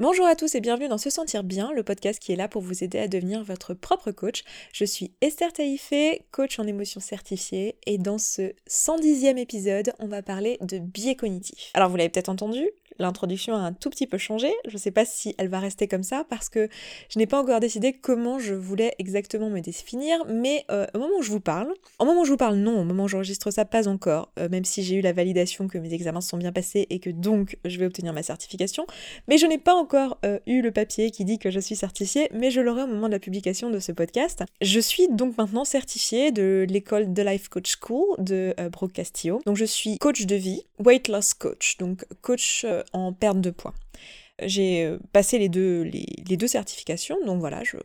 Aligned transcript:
Bonjour 0.00 0.26
à 0.26 0.36
tous 0.36 0.54
et 0.54 0.60
bienvenue 0.60 0.86
dans 0.86 0.96
Se 0.96 1.10
Sentir 1.10 1.42
Bien, 1.42 1.72
le 1.72 1.82
podcast 1.82 2.22
qui 2.22 2.30
est 2.30 2.36
là 2.36 2.46
pour 2.46 2.62
vous 2.62 2.84
aider 2.84 3.00
à 3.00 3.08
devenir 3.08 3.42
votre 3.42 3.74
propre 3.74 4.12
coach. 4.12 4.44
Je 4.72 4.84
suis 4.84 5.10
Esther 5.22 5.52
Taïfé, 5.52 6.22
coach 6.30 6.60
en 6.60 6.68
émotion 6.68 7.00
certifiée, 7.00 7.74
et 7.84 7.98
dans 7.98 8.18
ce 8.18 8.52
110e 8.70 9.38
épisode, 9.38 9.92
on 9.98 10.06
va 10.06 10.22
parler 10.22 10.56
de 10.60 10.78
biais 10.78 11.16
cognitifs. 11.16 11.72
Alors 11.74 11.90
vous 11.90 11.96
l'avez 11.96 12.10
peut-être 12.10 12.28
entendu, 12.28 12.70
l'introduction 12.98 13.54
a 13.54 13.60
un 13.60 13.72
tout 13.72 13.90
petit 13.90 14.06
peu 14.06 14.18
changé. 14.18 14.52
Je 14.66 14.74
ne 14.74 14.78
sais 14.78 14.90
pas 14.90 15.04
si 15.04 15.34
elle 15.38 15.48
va 15.48 15.60
rester 15.60 15.88
comme 15.88 16.02
ça 16.02 16.24
parce 16.28 16.48
que 16.48 16.68
je 17.08 17.18
n'ai 17.18 17.26
pas 17.26 17.40
encore 17.40 17.60
décidé 17.60 17.92
comment 17.92 18.38
je 18.38 18.54
voulais 18.54 18.94
exactement 18.98 19.50
me 19.50 19.60
définir, 19.60 20.24
mais 20.26 20.64
euh, 20.70 20.86
au 20.94 20.98
moment 20.98 21.14
où 21.18 21.22
je 21.22 21.30
vous 21.30 21.40
parle, 21.40 21.72
au 21.98 22.04
moment 22.04 22.22
où 22.22 22.24
je 22.24 22.30
vous 22.30 22.36
parle, 22.36 22.56
non, 22.56 22.80
au 22.80 22.84
moment 22.84 23.04
où 23.04 23.08
j'enregistre 23.08 23.50
ça, 23.50 23.64
pas 23.64 23.88
encore, 23.88 24.30
euh, 24.38 24.48
même 24.48 24.64
si 24.64 24.82
j'ai 24.82 24.96
eu 24.96 25.00
la 25.00 25.12
validation 25.12 25.68
que 25.68 25.78
mes 25.78 25.92
examens 25.92 26.20
sont 26.20 26.36
bien 26.36 26.52
passés 26.52 26.86
et 26.90 26.98
que 26.98 27.10
donc 27.10 27.56
je 27.64 27.78
vais 27.78 27.86
obtenir 27.86 28.12
ma 28.12 28.22
certification, 28.22 28.86
mais 29.28 29.38
je 29.38 29.46
n'ai 29.46 29.58
pas 29.58 29.74
encore 29.74 30.18
euh, 30.24 30.38
eu 30.46 30.62
le 30.62 30.70
papier 30.70 31.10
qui 31.10 31.24
dit 31.24 31.38
que 31.38 31.50
je 31.50 31.60
suis 31.60 31.76
certifiée, 31.76 32.28
mais 32.32 32.50
je 32.50 32.60
l'aurai 32.60 32.82
au 32.82 32.86
moment 32.86 33.06
de 33.06 33.12
la 33.12 33.18
publication 33.18 33.70
de 33.70 33.78
ce 33.78 33.92
podcast. 33.92 34.44
Je 34.60 34.80
suis 34.80 35.08
donc 35.08 35.36
maintenant 35.38 35.64
certifiée 35.64 36.32
de 36.32 36.66
l'école 36.68 37.12
de 37.12 37.22
Life 37.22 37.48
Coach 37.48 37.76
School 37.80 38.16
de 38.18 38.54
Brooke 38.70 38.92
Castillo. 38.92 39.40
Donc 39.46 39.56
je 39.56 39.64
suis 39.64 39.98
coach 39.98 40.26
de 40.26 40.36
vie, 40.36 40.62
weight 40.78 41.08
loss 41.08 41.34
coach, 41.34 41.76
donc 41.78 42.04
coach 42.22 42.64
en 42.92 43.14
perte 43.14 43.40
de 43.40 43.52
poids. 43.52 43.76
J'ai 44.42 44.84
euh, 44.84 44.98
passé 45.12 45.38
les 45.38 45.48
deux, 45.48 45.82
les, 45.82 46.36
deux 46.36 46.46
certifications, 46.46 47.18
donc 47.26 47.40
voilà, 47.40 47.64
je, 47.64 47.76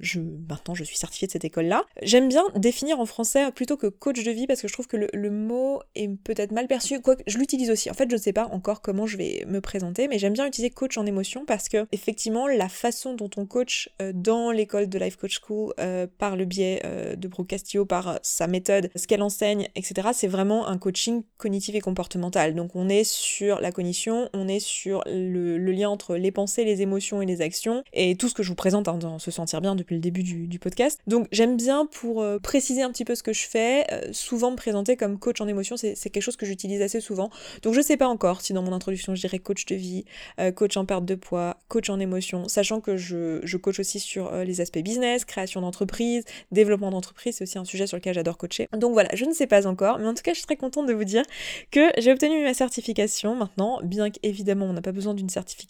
je, 0.00 0.20
maintenant 0.48 0.74
je 0.74 0.82
suis 0.82 0.96
certifiée 0.96 1.26
de 1.26 1.32
cette 1.32 1.44
école-là. 1.44 1.84
J'aime 2.02 2.28
bien 2.28 2.42
définir 2.56 2.98
en 2.98 3.06
français 3.06 3.52
plutôt 3.52 3.76
que 3.76 3.86
coach 3.86 4.24
de 4.24 4.30
vie 4.30 4.46
parce 4.46 4.60
que 4.60 4.68
je 4.68 4.72
trouve 4.72 4.88
que 4.88 4.96
le, 4.96 5.30
mot 5.30 5.80
est 5.94 6.08
peut-être 6.08 6.52
mal 6.52 6.66
perçu, 6.66 7.00
quoique 7.00 7.22
je 7.26 7.38
l'utilise 7.38 7.70
aussi. 7.70 7.90
En 7.90 7.94
fait, 7.94 8.10
je 8.10 8.16
ne 8.16 8.20
sais 8.20 8.32
pas 8.32 8.46
encore 8.46 8.80
comment 8.80 9.06
je 9.06 9.16
vais 9.16 9.44
me 9.46 9.60
présenter, 9.60 10.08
mais 10.08 10.18
j'aime 10.18 10.32
bien 10.32 10.46
utiliser 10.46 10.70
coach 10.70 10.98
en 10.98 11.06
émotion 11.06 11.44
parce 11.44 11.68
que 11.68 11.86
effectivement, 11.92 12.48
la 12.48 12.68
façon 12.68 13.14
dont 13.14 13.30
on 13.36 13.46
coach 13.46 13.90
euh, 14.02 14.12
dans 14.14 14.50
l'école 14.50 14.88
de 14.88 14.98
Life 14.98 15.16
Coach 15.16 15.40
School, 15.40 15.72
euh, 15.78 16.06
par 16.18 16.36
le 16.36 16.44
biais 16.44 16.82
de 17.16 17.28
Brooke 17.28 17.48
Castillo, 17.48 17.84
par 17.84 18.18
sa 18.22 18.46
méthode, 18.46 18.90
ce 18.96 19.06
qu'elle 19.06 19.22
enseigne, 19.22 19.68
etc., 19.76 20.08
c'est 20.12 20.26
vraiment 20.26 20.66
un 20.66 20.78
coaching 20.78 21.22
cognitif 21.36 21.74
et 21.74 21.80
comportemental. 21.80 22.54
Donc 22.54 22.74
on 22.74 22.88
est 22.88 23.04
sur 23.04 23.60
la 23.60 23.70
cognition, 23.72 24.28
on 24.32 24.48
est 24.48 24.60
sur 24.60 25.02
le, 25.06 25.58
le 25.58 25.75
lien 25.76 25.88
entre 25.88 26.16
les 26.16 26.30
pensées, 26.30 26.64
les 26.64 26.82
émotions 26.82 27.22
et 27.22 27.26
les 27.26 27.40
actions, 27.40 27.84
et 27.92 28.16
tout 28.16 28.28
ce 28.28 28.34
que 28.34 28.42
je 28.42 28.48
vous 28.48 28.54
présente 28.54 28.88
hein, 28.88 28.98
dans 28.98 29.18
Se 29.18 29.30
Sentir 29.30 29.60
Bien 29.60 29.74
depuis 29.74 29.94
le 29.94 30.00
début 30.00 30.22
du, 30.22 30.58
podcast. 30.58 31.00
Donc 31.06 31.28
j'aime 31.32 31.56
bien 31.56 31.86
pour 31.86 32.22
euh, 32.22 32.38
préciser 32.38 32.82
un 32.82 32.90
petit 32.90 33.04
peu 33.04 33.14
ce 33.14 33.22
que 33.22 33.32
je 33.32 33.46
fais, 33.46 33.84
euh, 33.92 34.08
souvent 34.12 34.50
me 34.50 34.56
présenter 34.56 34.96
comme 34.96 35.18
coach 35.18 35.40
en 35.40 35.46
émotion, 35.46 35.76
c'est 35.76 35.94
quelque 35.94 36.22
chose 36.22 36.36
que 36.36 36.46
j'utilise 36.46 36.80
assez 36.80 37.00
souvent. 37.00 37.30
Donc 37.62 37.74
je 37.74 37.80
sais 37.82 37.96
pas 37.96 38.08
encore 38.08 38.40
si 38.40 38.52
dans 38.54 38.62
mon 38.62 38.72
introduction 38.72 39.14
je 39.14 39.20
dirais 39.20 39.38
coach 39.38 39.66
de 39.66 39.74
vie, 39.74 40.04
euh, 40.40 40.50
coach 40.50 40.76
en 40.76 40.86
perte 40.86 41.04
de 41.04 41.14
poids, 41.14 41.58
coach 41.68 41.90
en 41.90 42.00
émotion, 42.00 42.48
sachant 42.48 42.80
que 42.80 42.96
je, 42.96 43.40
je 43.42 43.56
coach 43.58 43.78
aussi 43.78 44.00
sur 44.00 44.32
les 44.32 44.60
aspects 44.60 44.78
business, 44.78 45.24
création 45.24 45.60
d'entreprise, 45.60 46.24
développement 46.52 46.90
d'entreprise, 46.90 47.36
c'est 47.36 47.44
aussi 47.44 47.58
un 47.58 47.64
sujet 47.64 47.86
sur 47.86 47.98
lequel 47.98 48.14
j'adore 48.14 48.38
coacher. 48.38 48.68
Donc 48.72 48.92
voilà, 48.92 49.10
je 49.14 49.26
ne 49.26 49.32
sais 49.32 49.46
pas 49.46 49.66
encore, 49.66 49.98
mais 49.98 50.06
en 50.06 50.14
tout 50.14 50.22
cas 50.22 50.32
je 50.32 50.38
suis 50.38 50.46
très 50.46 50.56
contente 50.56 50.86
de 50.86 50.94
vous 50.94 51.04
dire 51.04 51.22
que 51.70 51.90
j'ai 51.98 52.12
obtenu 52.12 52.42
ma 52.42 52.54
certification 52.54 53.36
maintenant, 53.36 53.80
bien 53.82 54.10
qu'évidemment 54.10 54.66
on 54.66 54.72
n'a 54.72 54.82
pas 54.82 54.92
besoin 54.92 55.12
d'une 55.12 55.28
certification 55.28 55.65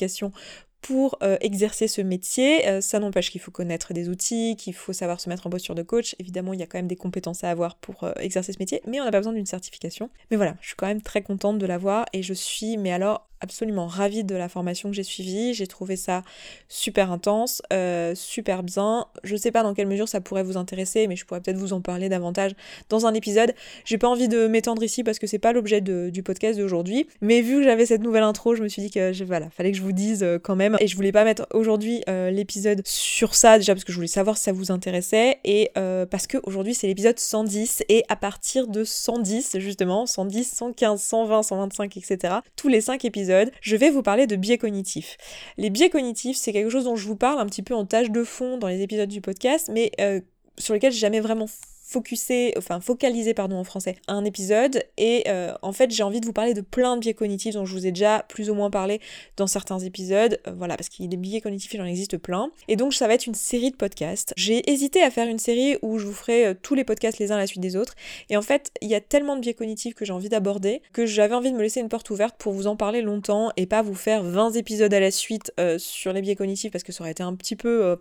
pour 0.86 1.18
euh, 1.22 1.36
exercer 1.40 1.88
ce 1.88 2.00
métier. 2.00 2.68
Euh, 2.68 2.80
ça 2.80 3.00
n'empêche 3.00 3.30
qu'il 3.30 3.40
faut 3.40 3.50
connaître 3.50 3.92
des 3.92 4.08
outils, 4.08 4.54
qu'il 4.56 4.72
faut 4.72 4.92
savoir 4.92 5.20
se 5.20 5.28
mettre 5.28 5.46
en 5.46 5.50
posture 5.50 5.74
de 5.74 5.82
coach. 5.82 6.14
Évidemment, 6.20 6.52
il 6.52 6.60
y 6.60 6.62
a 6.62 6.66
quand 6.66 6.78
même 6.78 6.86
des 6.86 6.96
compétences 6.96 7.42
à 7.42 7.50
avoir 7.50 7.74
pour 7.74 8.04
euh, 8.04 8.12
exercer 8.20 8.52
ce 8.52 8.58
métier, 8.60 8.82
mais 8.86 9.00
on 9.00 9.04
n'a 9.04 9.10
pas 9.10 9.18
besoin 9.18 9.32
d'une 9.32 9.46
certification. 9.46 10.10
Mais 10.30 10.36
voilà, 10.36 10.54
je 10.60 10.68
suis 10.68 10.76
quand 10.76 10.86
même 10.86 11.02
très 11.02 11.22
contente 11.22 11.58
de 11.58 11.66
l'avoir 11.66 12.06
et 12.12 12.22
je 12.22 12.34
suis, 12.34 12.76
mais 12.76 12.92
alors 12.92 13.28
absolument 13.40 13.86
ravie 13.86 14.24
de 14.24 14.34
la 14.34 14.48
formation 14.48 14.90
que 14.90 14.96
j'ai 14.96 15.02
suivie. 15.02 15.54
J'ai 15.54 15.66
trouvé 15.66 15.96
ça 15.96 16.22
super 16.68 17.12
intense, 17.12 17.62
euh, 17.72 18.14
super 18.14 18.62
bien. 18.62 19.06
Je 19.24 19.36
sais 19.36 19.50
pas 19.50 19.62
dans 19.62 19.74
quelle 19.74 19.86
mesure 19.86 20.08
ça 20.08 20.20
pourrait 20.20 20.42
vous 20.42 20.56
intéresser, 20.56 21.06
mais 21.06 21.16
je 21.16 21.24
pourrais 21.24 21.40
peut-être 21.40 21.58
vous 21.58 21.72
en 21.72 21.80
parler 21.80 22.08
davantage 22.08 22.52
dans 22.88 23.06
un 23.06 23.14
épisode. 23.14 23.54
J'ai 23.84 23.98
pas 23.98 24.08
envie 24.08 24.28
de 24.28 24.46
m'étendre 24.46 24.82
ici 24.82 25.04
parce 25.04 25.18
que 25.18 25.26
c'est 25.26 25.38
pas 25.38 25.52
l'objet 25.52 25.80
du 25.80 26.22
podcast 26.22 26.58
d'aujourd'hui. 26.58 27.06
Mais 27.20 27.40
vu 27.42 27.56
que 27.56 27.64
j'avais 27.64 27.86
cette 27.86 28.02
nouvelle 28.02 28.22
intro, 28.22 28.54
je 28.54 28.62
me 28.62 28.68
suis 28.68 28.82
dit 28.82 28.90
que 28.90 29.12
je, 29.12 29.24
voilà, 29.24 29.50
fallait 29.50 29.72
que 29.72 29.78
je 29.78 29.82
vous 29.82 29.92
dise 29.92 30.22
euh, 30.22 30.38
quand 30.38 30.56
même. 30.56 30.76
Et 30.80 30.86
je 30.86 30.96
voulais 30.96 31.12
pas 31.12 31.24
mettre 31.24 31.46
aujourd'hui 31.52 32.02
euh, 32.08 32.30
l'épisode 32.30 32.82
sur 32.84 33.34
ça 33.34 33.58
déjà 33.58 33.74
parce 33.74 33.84
que 33.84 33.92
je 33.92 33.96
voulais 33.96 34.08
savoir 34.08 34.36
si 34.36 34.44
ça 34.44 34.52
vous 34.52 34.72
intéressait 34.72 35.38
et 35.44 35.70
parce 36.10 36.26
que 36.26 36.38
aujourd'hui 36.44 36.74
c'est 36.74 36.86
l'épisode 36.86 37.18
110 37.18 37.84
et 37.88 38.04
à 38.08 38.16
partir 38.16 38.66
de 38.66 38.84
110 38.84 39.58
justement, 39.58 40.06
110, 40.06 40.50
115, 40.52 41.00
120, 41.00 41.42
125, 41.42 41.96
etc. 41.96 42.34
Tous 42.56 42.68
les 42.68 42.80
5 42.80 43.04
épisodes 43.04 43.25
je 43.60 43.76
vais 43.76 43.90
vous 43.90 44.02
parler 44.02 44.26
de 44.26 44.36
biais 44.36 44.58
cognitifs. 44.58 45.16
Les 45.56 45.70
biais 45.70 45.90
cognitifs, 45.90 46.36
c'est 46.36 46.52
quelque 46.52 46.70
chose 46.70 46.84
dont 46.84 46.96
je 46.96 47.06
vous 47.06 47.16
parle 47.16 47.40
un 47.40 47.46
petit 47.46 47.62
peu 47.62 47.74
en 47.74 47.84
tâche 47.86 48.10
de 48.10 48.24
fond 48.24 48.58
dans 48.58 48.68
les 48.68 48.82
épisodes 48.82 49.08
du 49.08 49.20
podcast, 49.20 49.70
mais 49.72 49.92
euh, 50.00 50.20
sur 50.58 50.74
lesquels 50.74 50.92
j'ai 50.92 50.98
jamais 50.98 51.20
vraiment 51.20 51.46
focuser, 51.86 52.52
enfin 52.58 52.80
focaliser 52.80 53.32
pardon 53.32 53.56
en 53.56 53.64
français, 53.64 53.94
un 54.08 54.24
épisode. 54.24 54.82
Et 54.98 55.22
euh, 55.28 55.54
en 55.62 55.72
fait 55.72 55.92
j'ai 55.92 56.02
envie 56.02 56.20
de 56.20 56.26
vous 56.26 56.32
parler 56.32 56.52
de 56.52 56.60
plein 56.60 56.96
de 56.96 57.00
biais 57.00 57.14
cognitifs 57.14 57.54
dont 57.54 57.64
je 57.64 57.72
vous 57.72 57.86
ai 57.86 57.92
déjà 57.92 58.24
plus 58.28 58.50
ou 58.50 58.54
moins 58.54 58.70
parlé 58.70 59.00
dans 59.36 59.46
certains 59.46 59.78
épisodes, 59.78 60.40
euh, 60.48 60.52
voilà 60.56 60.76
parce 60.76 60.88
qu'il 60.88 61.04
y 61.04 61.08
a 61.08 61.10
des 61.10 61.16
biais 61.16 61.40
cognitifs 61.40 61.72
il 61.72 61.80
en 61.80 61.84
existe 61.84 62.18
plein. 62.18 62.50
Et 62.66 62.74
donc 62.74 62.92
ça 62.92 63.06
va 63.06 63.14
être 63.14 63.26
une 63.26 63.34
série 63.34 63.70
de 63.70 63.76
podcasts. 63.76 64.32
J'ai 64.36 64.68
hésité 64.68 65.02
à 65.02 65.10
faire 65.10 65.28
une 65.28 65.38
série 65.38 65.76
où 65.82 65.98
je 65.98 66.06
vous 66.06 66.12
ferai 66.12 66.46
euh, 66.46 66.54
tous 66.60 66.74
les 66.74 66.82
podcasts 66.82 67.18
les 67.18 67.30
uns 67.30 67.36
à 67.36 67.38
la 67.38 67.46
suite 67.46 67.62
des 67.62 67.76
autres. 67.76 67.94
Et 68.30 68.36
en 68.36 68.42
fait 68.42 68.72
il 68.82 68.88
y 68.88 68.96
a 68.96 69.00
tellement 69.00 69.36
de 69.36 69.40
biais 69.40 69.54
cognitifs 69.54 69.94
que 69.94 70.04
j'ai 70.04 70.12
envie 70.12 70.28
d'aborder 70.28 70.82
que 70.92 71.06
j'avais 71.06 71.34
envie 71.34 71.52
de 71.52 71.56
me 71.56 71.62
laisser 71.62 71.80
une 71.80 71.88
porte 71.88 72.10
ouverte 72.10 72.34
pour 72.36 72.52
vous 72.52 72.66
en 72.66 72.74
parler 72.74 73.00
longtemps 73.00 73.50
et 73.56 73.66
pas 73.66 73.82
vous 73.82 73.94
faire 73.94 74.24
20 74.24 74.52
épisodes 74.52 74.92
à 74.92 75.00
la 75.00 75.12
suite 75.12 75.52
sur 75.78 76.12
les 76.12 76.20
biais 76.20 76.34
cognitifs 76.34 76.72
parce 76.72 76.82
que 76.82 76.92
ça 76.92 77.02
aurait 77.02 77.12
été 77.12 77.22
un 77.22 77.34
petit 77.34 77.54
peu 77.54 77.96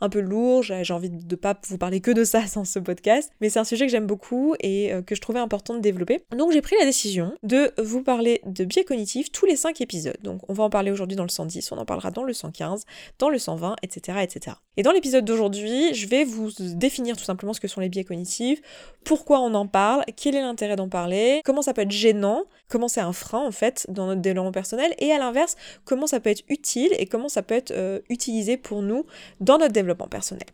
un 0.00 0.08
peu 0.08 0.20
lourd, 0.20 0.62
j'ai 0.62 0.92
envie 0.92 1.10
de 1.10 1.36
pas 1.36 1.56
vous 1.68 1.78
parler 1.78 2.00
que 2.00 2.10
de 2.10 2.24
ça 2.24 2.42
dans 2.54 2.64
ce 2.64 2.78
podcast 2.78 3.19
mais 3.40 3.50
c'est 3.50 3.58
un 3.58 3.64
sujet 3.64 3.86
que 3.86 3.92
j'aime 3.92 4.06
beaucoup 4.06 4.54
et 4.60 4.92
euh, 4.92 5.02
que 5.02 5.14
je 5.14 5.20
trouvais 5.20 5.40
important 5.40 5.74
de 5.74 5.80
développer. 5.80 6.20
Donc 6.36 6.52
j'ai 6.52 6.60
pris 6.62 6.76
la 6.78 6.84
décision 6.84 7.34
de 7.42 7.72
vous 7.78 8.02
parler 8.02 8.40
de 8.46 8.64
biais 8.64 8.84
cognitifs 8.84 9.32
tous 9.32 9.46
les 9.46 9.56
5 9.56 9.80
épisodes. 9.80 10.18
Donc 10.22 10.40
on 10.48 10.52
va 10.52 10.64
en 10.64 10.70
parler 10.70 10.90
aujourd'hui 10.90 11.16
dans 11.16 11.24
le 11.24 11.30
110, 11.30 11.72
on 11.72 11.78
en 11.78 11.84
parlera 11.84 12.10
dans 12.10 12.24
le 12.24 12.32
115, 12.32 12.84
dans 13.18 13.28
le 13.28 13.38
120, 13.38 13.76
etc. 13.82 14.18
etc. 14.22 14.56
Et 14.76 14.82
dans 14.82 14.92
l'épisode 14.92 15.24
d'aujourd'hui, 15.24 15.94
je 15.94 16.06
vais 16.06 16.24
vous 16.24 16.50
définir 16.58 17.16
tout 17.16 17.24
simplement 17.24 17.52
ce 17.52 17.60
que 17.60 17.68
sont 17.68 17.80
les 17.80 17.88
biais 17.88 18.04
cognitifs, 18.04 18.60
pourquoi 19.04 19.40
on 19.40 19.54
en 19.54 19.66
parle, 19.66 20.04
quel 20.16 20.34
est 20.34 20.40
l'intérêt 20.40 20.76
d'en 20.76 20.88
parler, 20.88 21.40
comment 21.44 21.62
ça 21.62 21.74
peut 21.74 21.82
être 21.82 21.90
gênant, 21.90 22.44
comment 22.68 22.88
c'est 22.88 23.00
un 23.00 23.12
frein 23.12 23.46
en 23.46 23.52
fait 23.52 23.86
dans 23.88 24.06
notre 24.06 24.20
développement 24.20 24.52
personnel, 24.52 24.94
et 24.98 25.12
à 25.12 25.18
l'inverse, 25.18 25.56
comment 25.84 26.06
ça 26.06 26.20
peut 26.20 26.30
être 26.30 26.42
utile 26.48 26.92
et 26.98 27.06
comment 27.06 27.28
ça 27.28 27.42
peut 27.42 27.54
être 27.54 27.72
euh, 27.72 28.00
utilisé 28.08 28.56
pour 28.56 28.82
nous 28.82 29.04
dans 29.40 29.58
notre 29.58 29.72
développement 29.72 30.08
personnel. 30.08 30.46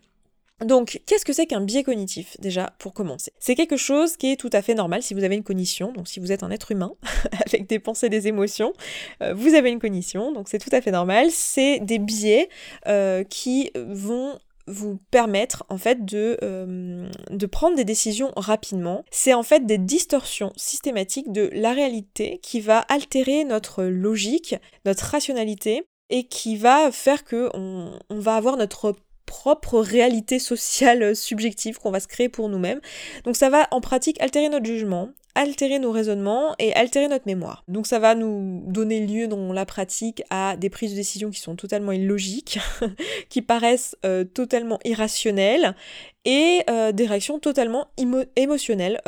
Donc, 0.65 1.03
qu'est-ce 1.05 1.27
que 1.27 1.35
c'est 1.35 1.47
qu'un 1.47 1.61
biais 1.61 1.83
cognitif, 1.83 2.37
déjà, 2.41 2.73
pour 2.79 2.95
commencer? 2.95 3.31
C'est 3.39 3.55
quelque 3.55 3.77
chose 3.77 4.17
qui 4.17 4.33
est 4.33 4.37
tout 4.37 4.49
à 4.53 4.63
fait 4.63 4.75
normal 4.75 5.03
si 5.03 5.13
vous 5.13 5.23
avez 5.23 5.35
une 5.35 5.43
cognition, 5.43 5.93
donc 5.93 6.09
si 6.09 6.19
vous 6.19 6.33
êtes 6.33 6.43
un 6.43 6.51
être 6.51 6.73
humain, 6.73 6.93
avec 7.47 7.67
des 7.69 7.79
pensées, 7.79 8.09
des 8.09 8.27
émotions, 8.27 8.73
euh, 9.23 9.35
vous 9.35 9.55
avez 9.55 9.71
une 9.71 9.81
cognition, 9.81 10.33
donc 10.33 10.49
c'est 10.49 10.59
tout 10.59 10.75
à 10.75 10.81
fait 10.81 10.91
normal. 10.91 11.27
C'est 11.31 11.81
des 11.81 11.99
biais 11.99 12.49
euh, 12.87 13.23
qui 13.25 13.71
vont 13.75 14.39
vous 14.67 14.99
permettre 15.11 15.65
en 15.69 15.79
fait 15.79 16.05
de, 16.05 16.39
euh, 16.43 17.09
de 17.31 17.47
prendre 17.47 17.77
des 17.77 17.85
décisions 17.85 18.33
rapidement. 18.37 19.05
C'est 19.11 19.35
en 19.35 19.43
fait 19.43 19.67
des 19.67 19.79
distorsions 19.79 20.53
systématiques 20.57 21.31
de 21.33 21.51
la 21.53 21.73
réalité 21.73 22.41
qui 22.43 22.61
va 22.61 22.79
altérer 22.89 23.45
notre 23.45 23.85
logique, 23.85 24.57
notre 24.85 25.05
rationalité 25.05 25.87
et 26.09 26.25
qui 26.25 26.57
va 26.57 26.91
faire 26.93 27.25
que 27.25 27.51
on, 27.55 27.99
on 28.11 28.19
va 28.19 28.37
avoir 28.37 28.57
notre 28.57 28.95
propre 29.27 29.81
réalité 29.81 30.39
sociale 30.39 31.03
euh, 31.03 31.15
subjective 31.15 31.79
qu'on 31.79 31.91
va 31.91 32.01
se 32.01 32.09
créer 32.09 32.29
pour 32.29 32.49
nous-mêmes. 32.49 32.81
Donc 33.25 33.37
ça 33.37 33.51
va 33.51 33.69
en 33.71 33.81
pratique 33.81 34.21
altérer 34.21 34.49
notre 34.49 34.65
jugement, 34.65 35.11
altérer 35.35 35.79
nos 35.79 35.91
raisonnements 35.91 36.55
et 36.59 36.73
altérer 36.75 37.09
notre 37.09 37.27
mémoire. 37.27 37.65
Donc 37.69 37.87
ça 37.87 37.99
va 37.99 38.15
nous 38.15 38.63
donner 38.67 39.05
lieu 39.05 39.29
dans 39.29 39.53
la 39.53 39.67
pratique 39.67 40.23
à 40.31 40.57
des 40.57 40.71
prises 40.71 40.93
de 40.93 40.97
décision 40.97 41.31
qui 41.31 41.41
sont 41.41 41.57
totalement 41.57 41.93
illogiques, 41.93 42.59
qui 43.29 43.43
paraissent 43.43 43.97
euh, 44.07 44.25
totalement 44.25 44.79
irrationnelles 44.85 45.75
et 46.25 46.63
euh, 46.71 46.93
des 46.93 47.07
réactions 47.07 47.39
totalement 47.39 47.89
émotionnelles 48.37 49.01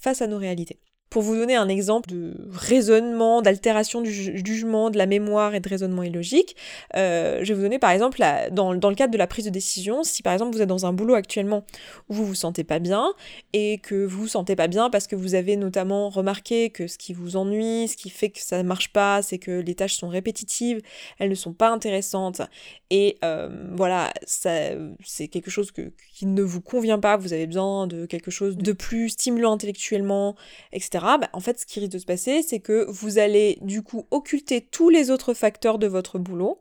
face 0.00 0.22
à 0.22 0.26
nos 0.26 0.38
réalités. 0.38 0.78
Pour 1.14 1.22
vous 1.22 1.36
donner 1.36 1.54
un 1.54 1.68
exemple 1.68 2.10
de 2.10 2.34
raisonnement, 2.50 3.40
d'altération 3.40 4.00
du 4.00 4.10
jugement, 4.12 4.90
de 4.90 4.98
la 4.98 5.06
mémoire 5.06 5.54
et 5.54 5.60
de 5.60 5.68
raisonnement 5.68 6.02
illogique, 6.02 6.56
euh, 6.96 7.38
je 7.44 7.52
vais 7.52 7.54
vous 7.54 7.62
donner 7.62 7.78
par 7.78 7.92
exemple, 7.92 8.20
dans, 8.50 8.72
le 8.72 8.94
cadre 8.96 9.12
de 9.12 9.16
la 9.16 9.28
prise 9.28 9.44
de 9.44 9.50
décision, 9.50 10.02
si 10.02 10.24
par 10.24 10.32
exemple 10.32 10.56
vous 10.56 10.60
êtes 10.60 10.68
dans 10.68 10.86
un 10.86 10.92
boulot 10.92 11.14
actuellement 11.14 11.64
où 12.08 12.14
vous 12.14 12.26
vous 12.26 12.34
sentez 12.34 12.64
pas 12.64 12.80
bien 12.80 13.12
et 13.52 13.78
que 13.78 14.04
vous 14.04 14.22
vous 14.22 14.26
sentez 14.26 14.56
pas 14.56 14.66
bien 14.66 14.90
parce 14.90 15.06
que 15.06 15.14
vous 15.14 15.36
avez 15.36 15.54
notamment 15.54 16.08
remarqué 16.08 16.70
que 16.70 16.88
ce 16.88 16.98
qui 16.98 17.12
vous 17.12 17.36
ennuie, 17.36 17.86
ce 17.86 17.96
qui 17.96 18.10
fait 18.10 18.30
que 18.30 18.40
ça 18.40 18.60
ne 18.60 18.66
marche 18.66 18.92
pas, 18.92 19.22
c'est 19.22 19.38
que 19.38 19.60
les 19.60 19.76
tâches 19.76 19.94
sont 19.94 20.08
répétitives, 20.08 20.80
elles 21.20 21.30
ne 21.30 21.36
sont 21.36 21.52
pas 21.52 21.70
intéressantes 21.70 22.42
et 22.90 23.18
euh, 23.24 23.68
voilà, 23.76 24.12
c'est 24.26 25.28
quelque 25.28 25.52
chose 25.52 25.70
qui 25.70 26.26
ne 26.26 26.42
vous 26.42 26.60
convient 26.60 26.98
pas, 26.98 27.16
vous 27.16 27.32
avez 27.32 27.46
besoin 27.46 27.86
de 27.86 28.04
quelque 28.04 28.32
chose 28.32 28.56
de 28.56 28.72
plus 28.72 29.10
stimulant 29.10 29.52
intellectuellement, 29.52 30.34
etc 30.72 31.03
bah, 31.04 31.28
en 31.32 31.40
fait, 31.40 31.60
ce 31.60 31.66
qui 31.66 31.80
risque 31.80 31.92
de 31.92 31.98
se 31.98 32.06
passer, 32.06 32.42
c'est 32.42 32.60
que 32.60 32.86
vous 32.88 33.18
allez 33.18 33.58
du 33.60 33.82
coup 33.82 34.06
occulter 34.10 34.60
tous 34.62 34.88
les 34.88 35.10
autres 35.10 35.34
facteurs 35.34 35.78
de 35.78 35.86
votre 35.86 36.18
boulot 36.18 36.60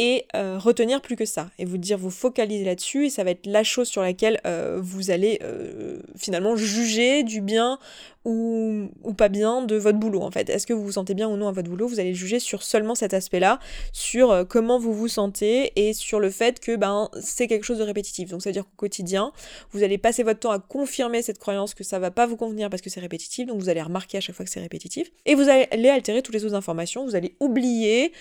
et 0.00 0.24
euh, 0.34 0.58
retenir 0.58 1.02
plus 1.02 1.14
que 1.14 1.26
ça 1.26 1.50
et 1.58 1.66
vous 1.66 1.76
dire 1.76 1.98
vous 1.98 2.10
focaliser 2.10 2.64
là-dessus 2.64 3.04
et 3.04 3.10
ça 3.10 3.22
va 3.22 3.32
être 3.32 3.44
la 3.44 3.62
chose 3.62 3.86
sur 3.86 4.00
laquelle 4.00 4.40
euh, 4.46 4.80
vous 4.82 5.10
allez 5.10 5.38
euh, 5.42 5.98
finalement 6.16 6.56
juger 6.56 7.22
du 7.22 7.42
bien 7.42 7.78
ou, 8.24 8.88
ou, 9.02 9.12
pas 9.12 9.28
bien 9.28 9.62
de 9.62 9.76
votre 9.76 9.98
boulot 9.98 10.22
en 10.22 10.30
fait. 10.30 10.48
Est-ce 10.48 10.66
que 10.66 10.72
vous 10.72 10.84
vous 10.84 10.92
sentez 10.92 11.12
bien 11.12 11.28
ou 11.28 11.36
non 11.36 11.48
à 11.48 11.52
votre 11.52 11.68
boulot 11.68 11.86
Vous 11.86 12.00
allez 12.00 12.14
juger 12.14 12.38
sur 12.38 12.62
seulement 12.62 12.94
cet 12.94 13.12
aspect-là, 13.12 13.58
sur 13.92 14.46
comment 14.48 14.78
vous 14.78 14.92
vous 14.92 15.08
sentez 15.08 15.72
et 15.76 15.94
sur 15.94 16.20
le 16.20 16.30
fait 16.30 16.60
que 16.60 16.76
ben 16.76 17.08
c'est 17.20 17.46
quelque 17.46 17.64
chose 17.64 17.78
de 17.78 17.82
répétitif. 17.82 18.30
Donc 18.30 18.42
ça 18.42 18.50
veut 18.50 18.54
dire 18.54 18.64
qu'au 18.64 18.76
quotidien, 18.76 19.32
vous 19.72 19.82
allez 19.82 19.96
passer 19.96 20.22
votre 20.22 20.40
temps 20.40 20.50
à 20.50 20.58
confirmer 20.58 21.22
cette 21.22 21.38
croyance 21.38 21.72
que 21.72 21.82
ça 21.82 21.98
va 21.98 22.10
pas 22.10 22.26
vous 22.26 22.36
convenir 22.36 22.68
parce 22.68 22.82
que 22.82 22.90
c'est 22.90 23.00
répétitif, 23.00 23.46
donc 23.46 23.58
vous 23.58 23.70
allez 23.70 23.80
remarquer 23.80 24.18
à 24.18 24.20
chaque 24.20 24.36
fois 24.36 24.44
que 24.44 24.50
c'est 24.50 24.60
répétitif 24.60 25.10
et 25.24 25.34
vous 25.34 25.48
allez 25.48 25.88
altérer 25.88 26.20
toutes 26.20 26.34
les 26.34 26.44
autres 26.44 26.54
informations, 26.54 27.06
vous 27.06 27.16
allez 27.16 27.36
oublier 27.40 28.12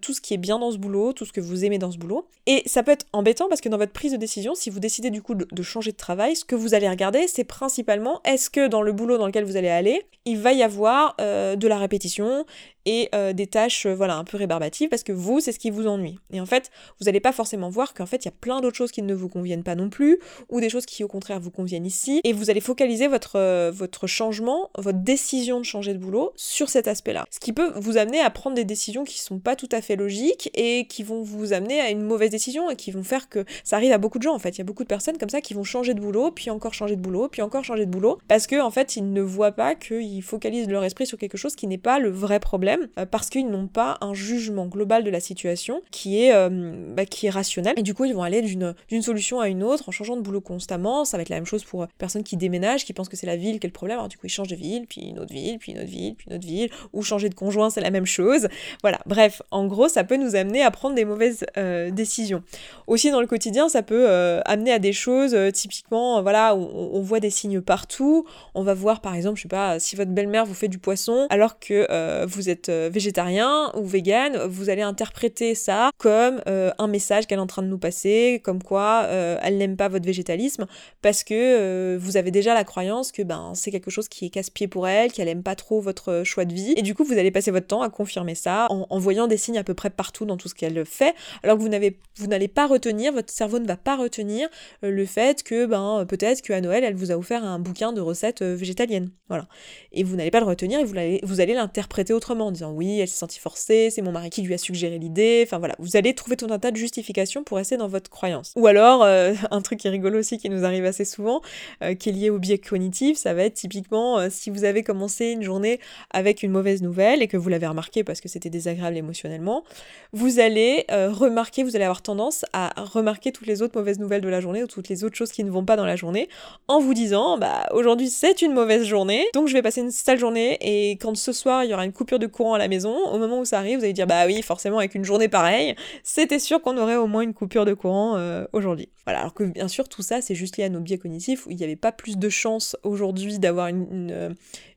tout 0.00 0.12
ce 0.12 0.20
qui 0.20 0.34
est 0.34 0.38
bien 0.38 0.58
dans 0.58 0.72
ce 0.72 0.78
boulot, 0.78 1.12
tout 1.12 1.23
ce 1.24 1.32
que 1.32 1.40
vous 1.40 1.64
aimez 1.64 1.78
dans 1.78 1.90
ce 1.90 1.98
boulot. 1.98 2.26
Et 2.46 2.62
ça 2.66 2.82
peut 2.82 2.92
être 2.92 3.06
embêtant 3.12 3.48
parce 3.48 3.60
que 3.60 3.68
dans 3.68 3.78
votre 3.78 3.92
prise 3.92 4.12
de 4.12 4.16
décision, 4.16 4.54
si 4.54 4.70
vous 4.70 4.80
décidez 4.80 5.10
du 5.10 5.22
coup 5.22 5.34
de, 5.34 5.62
changer 5.62 5.92
de 5.92 5.96
travail, 5.96 6.36
ce 6.36 6.44
que 6.44 6.54
vous 6.54 6.74
allez 6.74 6.88
regarder, 6.88 7.26
c'est 7.26 7.44
principalement 7.44 8.20
est-ce 8.24 8.50
que 8.50 8.68
dans 8.68 8.82
le 8.82 8.92
boulot 8.92 9.18
dans 9.18 9.26
lequel 9.26 9.44
vous 9.44 9.56
allez 9.56 9.68
aller, 9.68 10.02
il 10.24 10.38
va 10.38 10.52
y 10.52 10.62
avoir 10.62 11.14
euh, 11.20 11.56
de 11.56 11.68
la 11.68 11.78
répétition, 11.78 12.44
et 12.86 13.08
euh, 13.14 13.32
des 13.32 13.46
tâches 13.46 13.86
euh, 13.86 13.94
voilà 13.94 14.16
un 14.16 14.24
peu 14.24 14.36
rébarbatives 14.36 14.88
parce 14.88 15.02
que 15.02 15.12
vous 15.12 15.40
c'est 15.40 15.52
ce 15.52 15.58
qui 15.58 15.70
vous 15.70 15.86
ennuie. 15.86 16.18
Et 16.32 16.40
en 16.40 16.46
fait 16.46 16.70
vous 16.98 17.06
n'allez 17.06 17.20
pas 17.20 17.32
forcément 17.32 17.68
voir 17.68 17.94
qu'en 17.94 18.06
fait 18.06 18.24
il 18.24 18.26
y 18.26 18.28
a 18.28 18.34
plein 18.38 18.60
d'autres 18.60 18.76
choses 18.76 18.92
qui 18.92 19.02
ne 19.02 19.14
vous 19.14 19.28
conviennent 19.28 19.62
pas 19.62 19.74
non 19.74 19.88
plus 19.88 20.18
ou 20.48 20.60
des 20.60 20.68
choses 20.68 20.86
qui 20.86 21.04
au 21.04 21.08
contraire 21.08 21.40
vous 21.40 21.50
conviennent 21.50 21.86
ici. 21.86 22.20
Et 22.24 22.32
vous 22.32 22.50
allez 22.50 22.60
focaliser 22.60 23.08
votre 23.08 23.36
euh, 23.36 23.70
votre 23.72 24.06
changement 24.06 24.70
votre 24.76 24.98
décision 24.98 25.58
de 25.60 25.64
changer 25.64 25.94
de 25.94 25.98
boulot 25.98 26.32
sur 26.36 26.68
cet 26.68 26.88
aspect 26.88 27.12
là 27.12 27.24
ce 27.30 27.40
qui 27.40 27.52
peut 27.52 27.72
vous 27.76 27.96
amener 27.96 28.20
à 28.20 28.30
prendre 28.30 28.56
des 28.56 28.64
décisions 28.64 29.04
qui 29.04 29.18
sont 29.18 29.38
pas 29.38 29.56
tout 29.56 29.68
à 29.72 29.80
fait 29.80 29.96
logiques 29.96 30.50
et 30.54 30.86
qui 30.86 31.02
vont 31.02 31.22
vous 31.22 31.52
amener 31.52 31.80
à 31.80 31.90
une 31.90 32.02
mauvaise 32.02 32.30
décision 32.30 32.70
et 32.70 32.76
qui 32.76 32.90
vont 32.90 33.02
faire 33.02 33.28
que 33.28 33.44
ça 33.64 33.76
arrive 33.76 33.92
à 33.92 33.98
beaucoup 33.98 34.18
de 34.18 34.24
gens 34.24 34.34
en 34.34 34.38
fait. 34.38 34.50
Il 34.50 34.58
y 34.58 34.62
a 34.62 34.64
beaucoup 34.64 34.82
de 34.82 34.88
personnes 34.88 35.18
comme 35.18 35.30
ça 35.30 35.40
qui 35.40 35.54
vont 35.54 35.64
changer 35.64 35.94
de 35.94 36.00
boulot 36.00 36.30
puis 36.30 36.50
encore 36.50 36.74
changer 36.74 36.96
de 36.96 37.00
boulot 37.00 37.28
puis 37.28 37.42
encore 37.42 37.64
changer 37.64 37.86
de 37.86 37.90
boulot 37.90 38.18
parce 38.28 38.46
que 38.46 38.60
en 38.60 38.70
fait 38.70 38.96
ils 38.96 39.12
ne 39.12 39.22
voient 39.22 39.52
pas 39.52 39.74
qu'ils 39.74 40.22
focalisent 40.22 40.68
leur 40.68 40.84
esprit 40.84 41.06
sur 41.06 41.18
quelque 41.18 41.38
chose 41.38 41.54
qui 41.56 41.66
n'est 41.66 41.78
pas 41.78 41.98
le 41.98 42.10
vrai 42.10 42.40
problème 42.40 42.73
euh, 42.98 43.06
parce 43.06 43.30
qu'ils 43.30 43.48
n'ont 43.48 43.66
pas 43.66 43.98
un 44.00 44.14
jugement 44.14 44.66
global 44.66 45.04
de 45.04 45.10
la 45.10 45.20
situation 45.20 45.82
qui 45.90 46.22
est, 46.22 46.34
euh, 46.34 46.48
bah, 46.94 47.06
qui 47.06 47.26
est 47.26 47.30
rationnel. 47.30 47.74
Et 47.76 47.82
du 47.82 47.94
coup, 47.94 48.04
ils 48.04 48.14
vont 48.14 48.22
aller 48.22 48.42
d'une 48.42 49.02
solution 49.02 49.40
à 49.40 49.48
une 49.48 49.62
autre 49.62 49.88
en 49.88 49.92
changeant 49.92 50.16
de 50.16 50.22
boulot 50.22 50.40
constamment. 50.40 51.04
Ça 51.04 51.16
va 51.16 51.22
être 51.22 51.28
la 51.28 51.36
même 51.36 51.46
chose 51.46 51.64
pour 51.64 51.86
personnes 51.98 52.22
qui 52.22 52.36
déménagent, 52.36 52.84
qui 52.84 52.92
pensent 52.92 53.08
que 53.08 53.16
c'est 53.16 53.26
la 53.26 53.36
ville 53.36 53.60
qui 53.60 53.66
est 53.66 53.68
le 53.68 53.72
problème. 53.72 53.98
Alors 53.98 54.08
du 54.08 54.16
coup, 54.16 54.26
ils 54.26 54.30
changent 54.30 54.48
de 54.48 54.56
ville, 54.56 54.86
puis 54.86 55.02
une 55.02 55.18
autre 55.18 55.32
ville, 55.32 55.58
puis 55.58 55.72
une 55.72 55.78
autre 55.78 55.90
ville, 55.90 56.14
puis 56.14 56.26
une 56.28 56.36
autre 56.36 56.46
ville. 56.46 56.70
Ou 56.92 57.02
changer 57.02 57.28
de 57.28 57.34
conjoint, 57.34 57.70
c'est 57.70 57.80
la 57.80 57.90
même 57.90 58.06
chose. 58.06 58.48
Voilà, 58.82 59.00
bref, 59.06 59.42
en 59.50 59.66
gros, 59.66 59.88
ça 59.88 60.04
peut 60.04 60.16
nous 60.16 60.36
amener 60.36 60.62
à 60.62 60.70
prendre 60.70 60.94
des 60.94 61.04
mauvaises 61.04 61.44
euh, 61.56 61.90
décisions. 61.90 62.42
Aussi, 62.86 63.10
dans 63.10 63.20
le 63.20 63.26
quotidien, 63.26 63.68
ça 63.68 63.82
peut 63.82 64.06
amener 64.44 64.72
à 64.72 64.78
des 64.78 64.92
choses, 64.92 65.36
typiquement, 65.52 66.22
voilà, 66.22 66.54
on, 66.54 66.90
on, 66.94 67.00
voit 67.00 67.20
des 67.20 67.30
signes 67.30 67.60
partout. 67.60 68.26
On 68.54 68.62
va 68.62 68.74
voir, 68.74 69.00
par 69.00 69.14
exemple, 69.14 69.36
je 69.36 69.42
sais 69.42 69.48
pas, 69.48 69.78
si 69.78 69.96
votre 69.96 70.10
belle-mère 70.10 70.44
vous 70.44 70.54
fait 70.54 70.68
du 70.68 70.78
poisson 70.78 71.26
alors 71.30 71.58
que 71.58 72.24
vous 72.26 72.48
êtes 72.48 72.63
euh, 72.68 72.90
végétarien 72.92 73.70
ou 73.74 73.84
vegan, 73.84 74.36
vous 74.46 74.70
allez 74.70 74.82
interpréter 74.82 75.54
ça 75.54 75.90
comme 75.98 76.40
euh, 76.48 76.70
un 76.78 76.86
message 76.86 77.26
qu'elle 77.26 77.38
est 77.38 77.42
en 77.42 77.46
train 77.46 77.62
de 77.62 77.68
nous 77.68 77.78
passer, 77.78 78.40
comme 78.44 78.62
quoi 78.62 79.04
euh, 79.06 79.36
elle 79.42 79.58
n'aime 79.58 79.76
pas 79.76 79.88
votre 79.88 80.04
végétalisme, 80.04 80.66
parce 81.02 81.24
que 81.24 81.96
vous 81.96 82.16
avez 82.16 82.30
déjà 82.30 82.54
la 82.54 82.64
croyance 82.64 83.12
que 83.12 83.22
ben 83.22 83.52
c'est 83.54 83.70
quelque 83.70 83.90
chose 83.90 84.08
qui 84.08 84.26
est 84.26 84.30
casse-pied 84.30 84.68
pour 84.68 84.86
elle, 84.88 85.12
qu'elle 85.12 85.28
aime 85.28 85.42
pas 85.42 85.54
trop 85.54 85.80
votre 85.80 86.22
choix 86.24 86.44
de 86.44 86.54
vie, 86.54 86.74
et 86.76 86.82
du 86.82 86.94
coup 86.94 87.04
vous 87.04 87.18
allez 87.18 87.30
passer 87.30 87.50
votre 87.50 87.66
temps 87.66 87.82
à 87.82 87.90
confirmer 87.90 88.34
ça 88.34 88.66
en, 88.70 88.98
voyant 88.98 89.26
des 89.26 89.36
signes 89.36 89.58
à 89.58 89.64
peu 89.64 89.74
près 89.74 89.90
partout 89.90 90.24
dans 90.24 90.36
tout 90.36 90.48
ce 90.48 90.54
qu'elle 90.54 90.84
fait, 90.84 91.14
alors 91.42 91.56
que 91.56 91.62
vous 91.62 92.26
n'allez 92.26 92.48
pas 92.48 92.66
retenir, 92.66 93.12
votre 93.12 93.32
cerveau 93.32 93.58
ne 93.58 93.66
va 93.66 93.76
pas 93.76 93.96
retenir 93.96 94.48
le 94.82 95.06
fait 95.06 95.42
que 95.42 95.66
ben 95.66 96.04
peut-être 96.08 96.42
qu'à 96.42 96.60
Noël 96.60 96.84
elle 96.84 96.94
vous 96.94 97.12
a 97.12 97.16
offert 97.16 97.44
un 97.44 97.58
bouquin 97.58 97.92
de 97.92 98.00
recettes 98.00 98.42
végétaliennes, 98.42 99.10
voilà, 99.28 99.46
et 99.92 100.04
vous 100.04 100.16
n'allez 100.16 100.30
pas 100.30 100.40
le 100.40 100.46
retenir 100.46 100.80
et 100.80 101.20
vous 101.22 101.40
allez 101.40 101.54
l'interpréter 101.54 102.12
autrement. 102.12 102.46
en 102.46 102.50
disant 102.54 102.72
oui, 102.72 103.00
elle 103.00 103.08
s'est 103.08 103.18
sentie 103.18 103.38
forcée, 103.38 103.90
c'est 103.90 104.02
mon 104.02 104.12
mari 104.12 104.30
qui 104.30 104.42
lui 104.42 104.54
a 104.54 104.58
suggéré 104.58 104.98
l'idée, 104.98 105.42
enfin 105.46 105.58
voilà, 105.58 105.74
vous 105.78 105.96
allez 105.96 106.14
trouver 106.14 106.36
tout 106.36 106.46
un 106.50 106.58
tas 106.58 106.70
de 106.70 106.76
justifications 106.76 107.44
pour 107.44 107.58
rester 107.58 107.76
dans 107.76 107.88
votre 107.88 108.10
croyance. 108.10 108.52
Ou 108.56 108.66
alors, 108.66 109.02
euh, 109.02 109.34
un 109.50 109.60
truc 109.60 109.80
qui 109.80 109.88
est 109.88 109.90
rigolo 109.90 110.18
aussi, 110.18 110.38
qui 110.38 110.50
nous 110.50 110.64
arrive 110.64 110.84
assez 110.84 111.04
souvent, 111.04 111.42
euh, 111.82 111.94
qui 111.94 112.08
est 112.08 112.12
lié 112.12 112.30
au 112.30 112.38
biais 112.38 112.58
cognitif, 112.58 113.18
ça 113.18 113.34
va 113.34 113.44
être 113.44 113.54
typiquement 113.54 114.18
euh, 114.18 114.28
si 114.30 114.50
vous 114.50 114.64
avez 114.64 114.82
commencé 114.82 115.26
une 115.26 115.42
journée 115.42 115.80
avec 116.10 116.42
une 116.42 116.50
mauvaise 116.50 116.82
nouvelle 116.82 117.22
et 117.22 117.28
que 117.28 117.36
vous 117.36 117.48
l'avez 117.48 117.66
remarqué 117.66 118.04
parce 118.04 118.20
que 118.20 118.28
c'était 118.28 118.50
désagréable 118.50 118.96
émotionnellement, 118.96 119.64
vous 120.12 120.38
allez 120.38 120.84
remarquer, 120.88 121.62
vous 121.62 121.76
allez 121.76 121.84
avoir 121.84 122.02
tendance 122.02 122.44
à 122.52 122.72
remarquer 122.76 123.32
toutes 123.32 123.46
les 123.46 123.62
autres 123.62 123.78
mauvaises 123.78 123.98
nouvelles 123.98 124.20
de 124.20 124.28
la 124.28 124.40
journée 124.40 124.62
ou 124.62 124.66
toutes 124.66 124.88
les 124.88 125.04
autres 125.04 125.16
choses 125.16 125.32
qui 125.32 125.44
ne 125.44 125.50
vont 125.50 125.64
pas 125.64 125.76
dans 125.76 125.84
la 125.84 125.96
journée 125.96 126.28
en 126.68 126.80
vous 126.80 126.94
disant, 126.94 127.38
bah 127.38 127.66
aujourd'hui 127.72 128.08
c'est 128.08 128.42
une 128.42 128.52
mauvaise 128.52 128.84
journée, 128.84 129.26
donc 129.34 129.48
je 129.48 129.54
vais 129.54 129.62
passer 129.62 129.80
une 129.80 129.90
sale 129.90 130.18
journée 130.18 130.58
et 130.60 130.92
quand 130.92 131.16
ce 131.16 131.32
soir 131.32 131.64
il 131.64 131.70
y 131.70 131.74
aura 131.74 131.84
une 131.84 131.92
coupure 131.92 132.18
de 132.18 132.26
courant 132.26 132.43
à 132.52 132.58
la 132.58 132.68
maison, 132.68 132.94
au 133.10 133.18
moment 133.18 133.38
où 133.38 133.44
ça 133.46 133.58
arrive, 133.58 133.78
vous 133.78 133.84
allez 133.84 133.94
dire 133.94 134.06
bah 134.06 134.26
oui, 134.26 134.42
forcément 134.42 134.78
avec 134.78 134.94
une 134.94 135.04
journée 135.04 135.28
pareille, 135.28 135.74
c'était 136.02 136.38
sûr 136.38 136.60
qu'on 136.60 136.76
aurait 136.76 136.96
au 136.96 137.06
moins 137.06 137.22
une 137.22 137.32
coupure 137.32 137.64
de 137.64 137.72
courant 137.72 138.16
euh, 138.16 138.44
aujourd'hui. 138.52 138.90
Voilà, 139.06 139.20
alors 139.20 139.32
que 139.32 139.44
bien 139.44 139.68
sûr 139.68 139.88
tout 139.88 140.02
ça 140.02 140.20
c'est 140.20 140.34
juste 140.34 140.56
lié 140.58 140.64
à 140.64 140.68
nos 140.68 140.80
biais 140.80 140.98
cognitifs 140.98 141.46
où 141.46 141.50
il 141.50 141.56
n'y 141.56 141.64
avait 141.64 141.76
pas 141.76 141.92
plus 141.92 142.18
de 142.18 142.28
chance 142.28 142.76
aujourd'hui 142.82 143.38
d'avoir 143.38 143.68
une, 143.68 144.10
euh, 144.10 144.30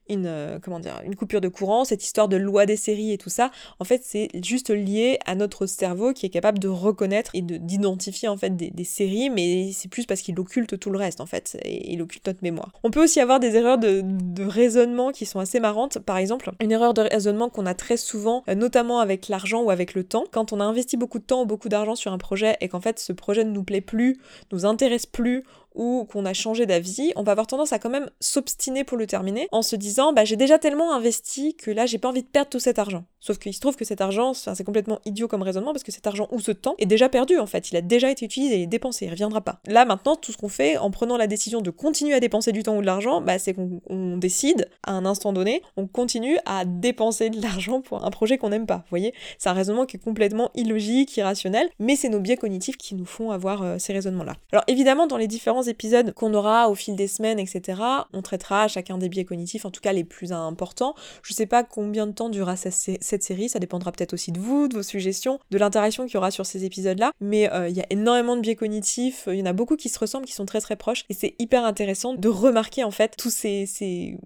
une, 0.09 0.25
euh, 0.25 0.59
une 1.03 1.15
coupure 1.15 1.41
de 1.41 1.47
courant, 1.47 1.85
cette 1.85 2.03
histoire 2.03 2.27
de 2.27 2.37
loi 2.37 2.65
des 2.65 2.77
séries 2.77 3.11
et 3.11 3.17
tout 3.17 3.29
ça, 3.29 3.51
en 3.79 3.85
fait 3.85 4.01
c'est 4.03 4.29
juste 4.43 4.69
lié 4.69 5.19
à 5.25 5.35
notre 5.35 5.65
cerveau 5.65 6.13
qui 6.13 6.25
est 6.25 6.29
capable 6.29 6.59
de 6.59 6.67
reconnaître 6.67 7.31
et 7.33 7.41
d'identifier 7.41 8.27
en 8.27 8.37
fait 8.37 8.55
des, 8.55 8.83
séries, 8.83 9.29
mais 9.29 9.71
c'est 9.73 9.89
plus 9.89 10.05
parce 10.05 10.21
qu'il 10.21 10.39
occulte 10.39 10.79
tout 10.79 10.89
le 10.89 10.97
reste 10.97 11.19
en 11.19 11.25
fait, 11.25 11.57
et 11.63 11.91
il 11.91 12.01
occulte 12.01 12.25
notre 12.27 12.39
mémoire. 12.41 12.71
On 12.83 12.91
peut 12.91 13.03
aussi 13.03 13.19
avoir 13.19 13.39
des 13.39 13.55
erreurs 13.55 13.77
de, 13.77 14.01
de 14.03 14.45
raisonnement 14.45 15.11
qui 15.11 15.25
sont 15.25 15.39
assez 15.39 15.59
marrantes, 15.59 15.99
par 15.99 16.17
exemple 16.17 16.51
une 16.59 16.71
erreur 16.71 16.93
de 16.93 17.01
raisonnement 17.01 17.49
qu'on 17.49 17.65
a 17.65 17.73
très 17.73 17.97
souvent, 17.97 18.43
euh, 18.49 18.55
notamment 18.55 18.99
avec 18.99 19.27
l'argent 19.27 19.63
ou 19.63 19.69
avec 19.69 19.93
le 19.93 20.03
temps, 20.03 20.25
quand 20.31 20.53
on 20.53 20.59
a 20.59 20.63
investi 20.63 20.97
beaucoup 20.97 21.19
de 21.19 21.23
temps 21.23 21.43
ou 21.43 21.45
beaucoup 21.45 21.69
d'argent 21.69 21.95
sur 21.95 22.11
un 22.11 22.17
projet 22.17 22.57
et 22.61 22.69
qu'en 22.69 22.81
fait 22.81 22.99
ce 22.99 23.13
projet 23.13 23.43
ne 23.43 23.51
nous 23.51 23.63
plaît 23.63 23.81
plus, 23.81 24.17
nous 24.51 24.65
intéresse 24.65 25.05
plus, 25.05 25.43
ou 25.77 26.05
qu'on 26.11 26.25
a 26.25 26.33
changé 26.33 26.65
d'avis, 26.65 27.13
on 27.15 27.23
va 27.23 27.31
avoir 27.31 27.47
tendance 27.47 27.71
à 27.71 27.79
quand 27.79 27.89
même 27.89 28.09
s'obstiner 28.19 28.83
pour 28.83 28.97
le 28.97 29.07
terminer 29.07 29.47
en 29.51 29.61
se 29.61 29.75
disant 29.75 30.11
bah 30.11 30.25
j'ai 30.25 30.35
déjà 30.35 30.57
tellement 30.59 30.93
investi 30.93 31.55
que 31.55 31.71
là 31.71 31.85
j'ai 31.85 31.99
pas 31.99 32.09
envie 32.09 32.23
de 32.23 32.27
perdre 32.27 32.49
tout 32.49 32.59
cet 32.59 32.79
argent. 32.79 33.05
Sauf 33.19 33.37
qu'il 33.39 33.53
se 33.53 33.59
trouve 33.59 33.75
que 33.75 33.85
cet 33.85 34.01
argent, 34.01 34.33
c'est 34.33 34.63
complètement 34.63 34.99
idiot 35.05 35.27
comme 35.27 35.41
raisonnement 35.41 35.71
parce 35.73 35.83
que 35.83 35.91
cet 35.91 36.07
argent 36.07 36.27
ou 36.31 36.39
ce 36.39 36.51
temps 36.51 36.75
est 36.77 36.85
déjà 36.85 37.09
perdu 37.09 37.37
en 37.37 37.45
fait, 37.45 37.71
il 37.71 37.77
a 37.77 37.81
déjà 37.81 38.11
été 38.11 38.25
utilisé 38.25 38.61
et 38.61 38.67
dépensé, 38.67 39.05
il 39.05 39.11
reviendra 39.11 39.41
pas. 39.41 39.59
Là 39.67 39.85
maintenant, 39.85 40.15
tout 40.15 40.31
ce 40.31 40.37
qu'on 40.37 40.49
fait 40.49 40.77
en 40.77 40.91
prenant 40.91 41.17
la 41.17 41.27
décision 41.27 41.61
de 41.61 41.69
continuer 41.69 42.13
à 42.13 42.19
dépenser 42.19 42.51
du 42.51 42.63
temps 42.63 42.75
ou 42.75 42.81
de 42.81 42.85
l'argent, 42.85 43.21
bah, 43.21 43.39
c'est 43.39 43.53
qu'on 43.53 44.17
décide 44.17 44.69
à 44.83 44.93
un 44.93 45.05
instant 45.05 45.33
donné, 45.33 45.61
on 45.75 45.87
continue 45.87 46.37
à 46.45 46.65
dépenser 46.65 47.29
de 47.29 47.41
l'argent 47.41 47.81
pour 47.81 48.03
un 48.03 48.09
projet 48.09 48.37
qu'on 48.37 48.49
n'aime 48.49 48.65
pas. 48.65 48.77
Vous 48.77 48.89
voyez, 48.89 49.13
c'est 49.37 49.49
un 49.49 49.53
raisonnement 49.53 49.85
qui 49.85 49.97
est 49.97 49.99
complètement 49.99 50.51
illogique, 50.55 51.15
irrationnel, 51.17 51.69
mais 51.79 51.95
c'est 51.95 52.09
nos 52.09 52.19
biais 52.19 52.37
cognitifs 52.37 52.77
qui 52.77 52.95
nous 52.95 53.05
font 53.05 53.31
avoir 53.31 53.61
euh, 53.61 53.75
ces 53.77 53.93
raisonnements-là. 53.93 54.35
Alors 54.51 54.63
évidemment, 54.67 55.07
dans 55.07 55.17
les 55.17 55.27
différents 55.27 55.66
épisodes 55.69 56.13
qu'on 56.13 56.33
aura 56.33 56.69
au 56.69 56.75
fil 56.75 56.95
des 56.95 57.07
semaines, 57.07 57.39
etc., 57.39 57.81
on 58.13 58.21
traitera 58.21 58.67
chacun 58.67 58.97
des 58.97 59.09
biais 59.09 59.25
cognitifs, 59.25 59.65
en 59.65 59.71
tout 59.71 59.81
cas 59.81 59.93
les 59.93 60.03
plus 60.03 60.31
importants. 60.31 60.95
Je 61.23 61.33
sais 61.33 61.45
pas 61.45 61.63
combien 61.63 62.07
de 62.07 62.11
temps 62.11 62.29
durera 62.29 62.55
cette 62.55 63.23
série, 63.23 63.49
ça 63.49 63.59
dépendra 63.59 63.91
peut-être 63.91 64.13
aussi 64.13 64.31
de 64.31 64.39
vous, 64.39 64.67
de 64.67 64.75
vos 64.75 64.83
suggestions, 64.83 65.39
de 65.51 65.57
l'interaction 65.57 66.05
qu'il 66.05 66.15
y 66.15 66.17
aura 66.17 66.31
sur 66.31 66.45
ces 66.45 66.65
épisodes-là, 66.65 67.11
mais 67.19 67.51
euh, 67.53 67.69
il 67.69 67.75
y 67.75 67.81
a 67.81 67.85
énormément 67.89 68.35
de 68.35 68.41
biais 68.41 68.55
cognitifs, 68.55 69.27
il 69.27 69.35
y 69.35 69.41
en 69.41 69.45
a 69.45 69.53
beaucoup 69.53 69.75
qui 69.75 69.89
se 69.89 69.99
ressemblent, 69.99 70.25
qui 70.25 70.33
sont 70.33 70.45
très 70.45 70.61
très 70.61 70.75
proches, 70.75 71.05
et 71.09 71.13
c'est 71.13 71.35
hyper 71.39 71.65
intéressant 71.65 72.13
de 72.13 72.29
remarquer 72.29 72.83
en 72.83 72.91
fait 72.91 73.15
tous 73.17 73.29
ces, 73.29 73.65
ces, 73.65 74.17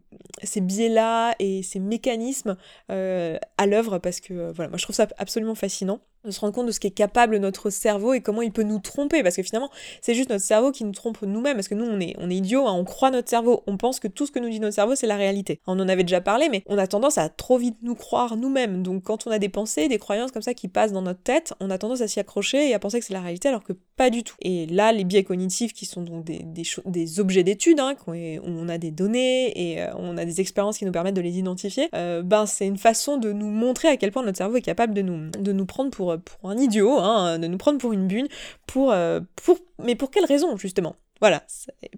ces 0.43 0.61
biais-là 0.61 1.35
et 1.39 1.63
ces 1.63 1.79
mécanismes 1.79 2.57
euh, 2.91 3.37
à 3.57 3.65
l'œuvre, 3.65 3.97
parce 3.97 4.19
que 4.19 4.33
euh, 4.33 4.51
voilà, 4.53 4.69
moi 4.69 4.77
je 4.77 4.83
trouve 4.83 4.95
ça 4.95 5.07
absolument 5.17 5.55
fascinant 5.55 5.99
de 6.25 6.31
se 6.31 6.39
rendre 6.39 6.53
compte 6.53 6.67
de 6.67 6.71
ce 6.71 6.79
qu'est 6.79 6.91
capable 6.91 7.37
notre 7.37 7.69
cerveau 7.69 8.13
et 8.13 8.21
comment 8.21 8.41
il 8.41 8.51
peut 8.51 8.63
nous 8.63 8.79
tromper 8.79 9.23
parce 9.23 9.35
que 9.35 9.43
finalement 9.43 9.69
c'est 10.01 10.13
juste 10.13 10.29
notre 10.29 10.43
cerveau 10.43 10.71
qui 10.71 10.83
nous 10.83 10.91
trompe 10.91 11.21
nous-mêmes 11.21 11.55
parce 11.55 11.67
que 11.67 11.75
nous 11.75 11.85
on 11.85 11.99
est 11.99 12.15
on 12.19 12.29
est 12.29 12.35
idiot 12.35 12.67
hein, 12.67 12.73
on 12.73 12.83
croit 12.83 13.11
notre 13.11 13.29
cerveau 13.29 13.63
on 13.67 13.77
pense 13.77 13.99
que 13.99 14.07
tout 14.07 14.25
ce 14.25 14.31
que 14.31 14.39
nous 14.39 14.49
dit 14.49 14.59
notre 14.59 14.75
cerveau 14.75 14.95
c'est 14.95 15.07
la 15.07 15.15
réalité. 15.15 15.59
On 15.67 15.79
en 15.79 15.87
avait 15.87 16.03
déjà 16.03 16.21
parlé 16.21 16.47
mais 16.49 16.63
on 16.67 16.77
a 16.77 16.87
tendance 16.87 17.17
à 17.17 17.29
trop 17.29 17.57
vite 17.57 17.77
nous 17.81 17.95
croire 17.95 18.37
nous-mêmes. 18.37 18.83
Donc 18.83 19.03
quand 19.03 19.27
on 19.27 19.31
a 19.31 19.39
des 19.39 19.49
pensées 19.49 19.87
des 19.87 19.97
croyances 19.97 20.31
comme 20.31 20.41
ça 20.41 20.53
qui 20.53 20.67
passent 20.67 20.91
dans 20.91 21.01
notre 21.01 21.21
tête 21.21 21.53
on 21.59 21.69
a 21.69 21.77
tendance 21.77 22.01
à 22.01 22.07
s'y 22.07 22.19
accrocher 22.19 22.69
et 22.69 22.73
à 22.73 22.79
penser 22.79 22.99
que 22.99 23.05
c'est 23.05 23.13
la 23.13 23.21
réalité 23.21 23.47
alors 23.47 23.63
que 23.63 23.73
pas 23.95 24.09
du 24.09 24.23
tout. 24.23 24.35
Et 24.41 24.67
là 24.67 24.91
les 24.91 25.03
biais 25.03 25.23
cognitifs 25.23 25.73
qui 25.73 25.85
sont 25.85 26.01
donc 26.01 26.23
des, 26.23 26.39
des, 26.43 26.63
des 26.85 27.19
objets 27.19 27.43
d'étude 27.43 27.79
hein, 27.79 27.95
on 28.07 28.69
a 28.69 28.77
des 28.77 28.91
données 28.91 29.51
et 29.55 29.81
euh, 29.81 29.87
on 29.97 30.17
a 30.17 30.25
des 30.25 30.41
expériences 30.41 30.77
qui 30.77 30.85
nous 30.85 30.91
permettent 30.91 31.15
de 31.15 31.21
les 31.21 31.37
identifier 31.37 31.89
euh, 31.95 32.21
ben 32.21 32.45
c'est 32.45 32.67
une 32.67 32.77
façon 32.77 33.17
de 33.17 33.31
nous 33.31 33.49
montrer 33.49 33.87
à 33.87 33.97
quel 33.97 34.11
point 34.11 34.23
notre 34.23 34.37
cerveau 34.37 34.57
est 34.57 34.61
capable 34.61 34.93
de 34.93 35.01
nous 35.01 35.29
de 35.31 35.51
nous 35.51 35.65
prendre 35.65 35.91
pour 35.91 36.10
pour, 36.17 36.49
un 36.49 36.57
idiot, 36.57 36.99
hein, 36.99 37.39
de 37.39 37.47
nous 37.47 37.57
prendre 37.57 37.77
pour 37.79 37.93
une 37.93 38.07
bune, 38.07 38.27
pour, 38.67 38.91
euh, 38.91 39.19
pour, 39.35 39.57
mais 39.79 39.95
pour 39.95 40.11
quelle 40.11 40.25
raison 40.25 40.57
justement? 40.57 40.95
Voilà. 41.19 41.43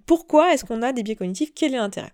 Pourquoi 0.04 0.52
est-ce 0.52 0.64
qu'on 0.64 0.82
a 0.82 0.92
des 0.92 1.02
biais 1.02 1.16
cognitifs? 1.16 1.52
Quel 1.54 1.74
est 1.74 1.78
l'intérêt? 1.78 2.12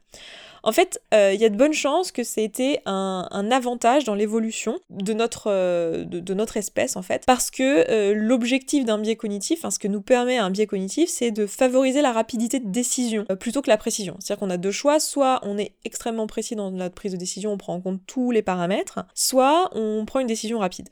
En 0.62 0.72
fait, 0.72 1.00
euh, 1.14 1.32
il 1.32 1.40
y 1.40 1.44
a 1.46 1.48
de 1.48 1.56
bonnes 1.56 1.72
chances 1.72 2.12
que 2.12 2.22
c'était 2.22 2.82
un, 2.84 3.26
un 3.30 3.50
avantage 3.50 4.04
dans 4.04 4.14
l'évolution 4.14 4.78
de 4.90 5.14
notre, 5.14 5.44
euh, 5.46 6.04
de, 6.04 6.34
notre 6.34 6.58
espèce, 6.58 6.96
en 6.96 7.02
fait, 7.02 7.24
parce 7.26 7.50
que 7.50 8.12
l'objectif 8.12 8.84
d'un 8.84 8.98
biais 8.98 9.16
cognitif, 9.16 9.64
ce 9.68 9.78
que 9.78 9.88
nous 9.88 10.02
permet 10.02 10.36
un 10.36 10.50
biais 10.50 10.66
cognitif, 10.66 11.08
c'est 11.08 11.30
de 11.30 11.46
favoriser 11.46 12.02
la 12.02 12.12
rapidité 12.12 12.60
de 12.60 12.68
décision 12.68 13.24
plutôt 13.40 13.62
que 13.62 13.70
la 13.70 13.78
précision. 13.78 14.16
C'est-à-dire 14.20 14.40
qu'on 14.40 14.50
a 14.50 14.58
deux 14.58 14.70
choix, 14.70 15.00
soit 15.00 15.40
on 15.42 15.56
est 15.56 15.72
extrêmement 15.84 16.26
précis 16.26 16.56
dans 16.56 16.70
notre 16.70 16.94
prise 16.94 17.12
de 17.12 17.16
décision, 17.16 17.52
on 17.52 17.58
prend 17.58 17.74
en 17.74 17.80
compte 17.80 18.02
tous 18.06 18.30
les 18.30 18.42
paramètres, 18.42 19.00
soit 19.14 19.70
on 19.72 20.04
prend 20.04 20.20
une 20.20 20.26
décision 20.26 20.58
rapide. 20.58 20.90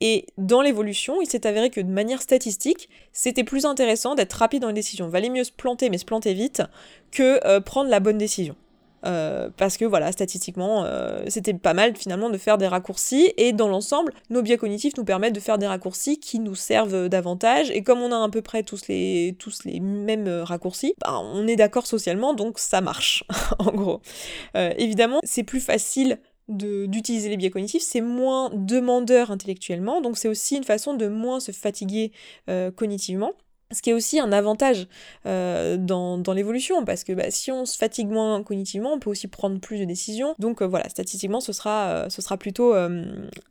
Et 0.00 0.26
dans 0.36 0.62
l'évolution, 0.62 1.20
il 1.20 1.28
s'est 1.28 1.46
avéré 1.46 1.70
que 1.70 1.80
de 1.80 1.90
manière 1.90 2.22
statistique, 2.22 2.88
c'était 3.12 3.44
plus 3.44 3.64
intéressant 3.64 4.14
d'être 4.14 4.34
rapide 4.34 4.62
dans 4.62 4.68
les 4.68 4.74
décisions. 4.74 5.08
Valait 5.08 5.30
mieux 5.30 5.44
se 5.44 5.52
planter, 5.52 5.90
mais 5.90 5.98
se 5.98 6.04
planter 6.04 6.34
vite, 6.34 6.62
que 7.10 7.44
euh, 7.46 7.60
prendre 7.60 7.90
la 7.90 8.00
bonne 8.00 8.18
décision. 8.18 8.54
Euh, 9.06 9.48
parce 9.56 9.76
que 9.76 9.84
voilà, 9.84 10.10
statistiquement, 10.10 10.84
euh, 10.84 11.22
c'était 11.28 11.54
pas 11.54 11.72
mal 11.72 11.94
finalement 11.96 12.30
de 12.30 12.38
faire 12.38 12.58
des 12.58 12.66
raccourcis 12.66 13.32
et 13.36 13.52
dans 13.52 13.68
l'ensemble, 13.68 14.12
nos 14.28 14.42
biais 14.42 14.56
cognitifs 14.56 14.96
nous 14.96 15.04
permettent 15.04 15.36
de 15.36 15.40
faire 15.40 15.56
des 15.56 15.68
raccourcis 15.68 16.18
qui 16.18 16.40
nous 16.40 16.56
servent 16.56 17.08
davantage 17.08 17.70
et 17.70 17.84
comme 17.84 18.00
on 18.00 18.10
a 18.10 18.24
à 18.24 18.28
peu 18.28 18.42
près 18.42 18.64
tous 18.64 18.88
les, 18.88 19.36
mêmes 19.80 20.28
raccourcis, 20.28 20.94
bah, 21.00 21.20
on 21.22 21.46
est 21.46 21.54
d'accord 21.54 21.86
socialement 21.86 22.34
donc 22.34 22.58
ça 22.58 22.80
marche 22.80 23.22
en 23.60 23.70
gros. 23.70 24.00
évidemment, 24.54 25.20
c'est 25.22 25.44
plus 25.44 25.60
facile 25.60 26.18
d'utiliser 26.48 27.28
les 27.28 27.36
biais 27.36 27.50
cognitifs, 27.50 27.82
c'est 27.82 28.00
moins 28.00 28.50
demandeur 28.54 29.30
intellectuellement, 29.30 30.00
donc 30.00 30.16
c'est 30.16 30.28
aussi 30.28 30.56
une 30.56 30.64
façon 30.64 30.94
de 30.94 31.06
moins 31.06 31.40
se 31.40 31.52
fatiguer 31.52 32.12
euh, 32.48 32.70
cognitivement. 32.70 33.32
Ce 33.70 33.82
qui 33.82 33.90
est 33.90 33.92
aussi 33.92 34.18
un 34.18 34.32
avantage 34.32 34.86
euh, 35.26 35.76
dans, 35.76 36.22
l'évolution, 36.32 36.86
parce 36.86 37.04
que 37.04 37.12
bah, 37.12 37.30
si 37.30 37.52
on 37.52 37.66
se 37.66 37.76
fatigue 37.76 38.08
moins 38.08 38.42
cognitivement, 38.42 38.94
on 38.94 38.98
peut 38.98 39.10
aussi 39.10 39.28
prendre 39.28 39.60
plus 39.60 39.78
de 39.78 39.84
décisions. 39.84 40.34
Donc 40.38 40.62
euh, 40.62 40.66
voilà, 40.66 40.88
statistiquement, 40.88 41.40
ce 41.40 41.52
sera, 41.52 42.06
ce 42.08 42.22
sera 42.22 42.38
plutôt 42.38 42.74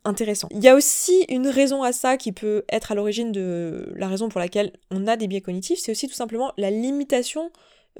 intéressant. 0.04 0.48
Il 0.50 0.58
y 0.58 0.66
a 0.66 0.74
aussi 0.74 1.24
une 1.28 1.46
raison 1.46 1.84
à 1.84 1.92
ça 1.92 2.16
qui 2.16 2.32
peut 2.32 2.64
être 2.68 2.90
à 2.90 2.96
l'origine 2.96 3.30
de 3.30 3.92
la 3.94 4.08
raison 4.08 4.28
pour 4.28 4.40
laquelle 4.40 4.72
on 4.90 5.06
a 5.06 5.16
des 5.16 5.28
biais 5.28 5.40
cognitifs, 5.40 5.78
c'est 5.78 5.92
aussi 5.92 6.08
tout 6.08 6.14
simplement 6.14 6.52
la 6.56 6.72
limitation 6.72 7.52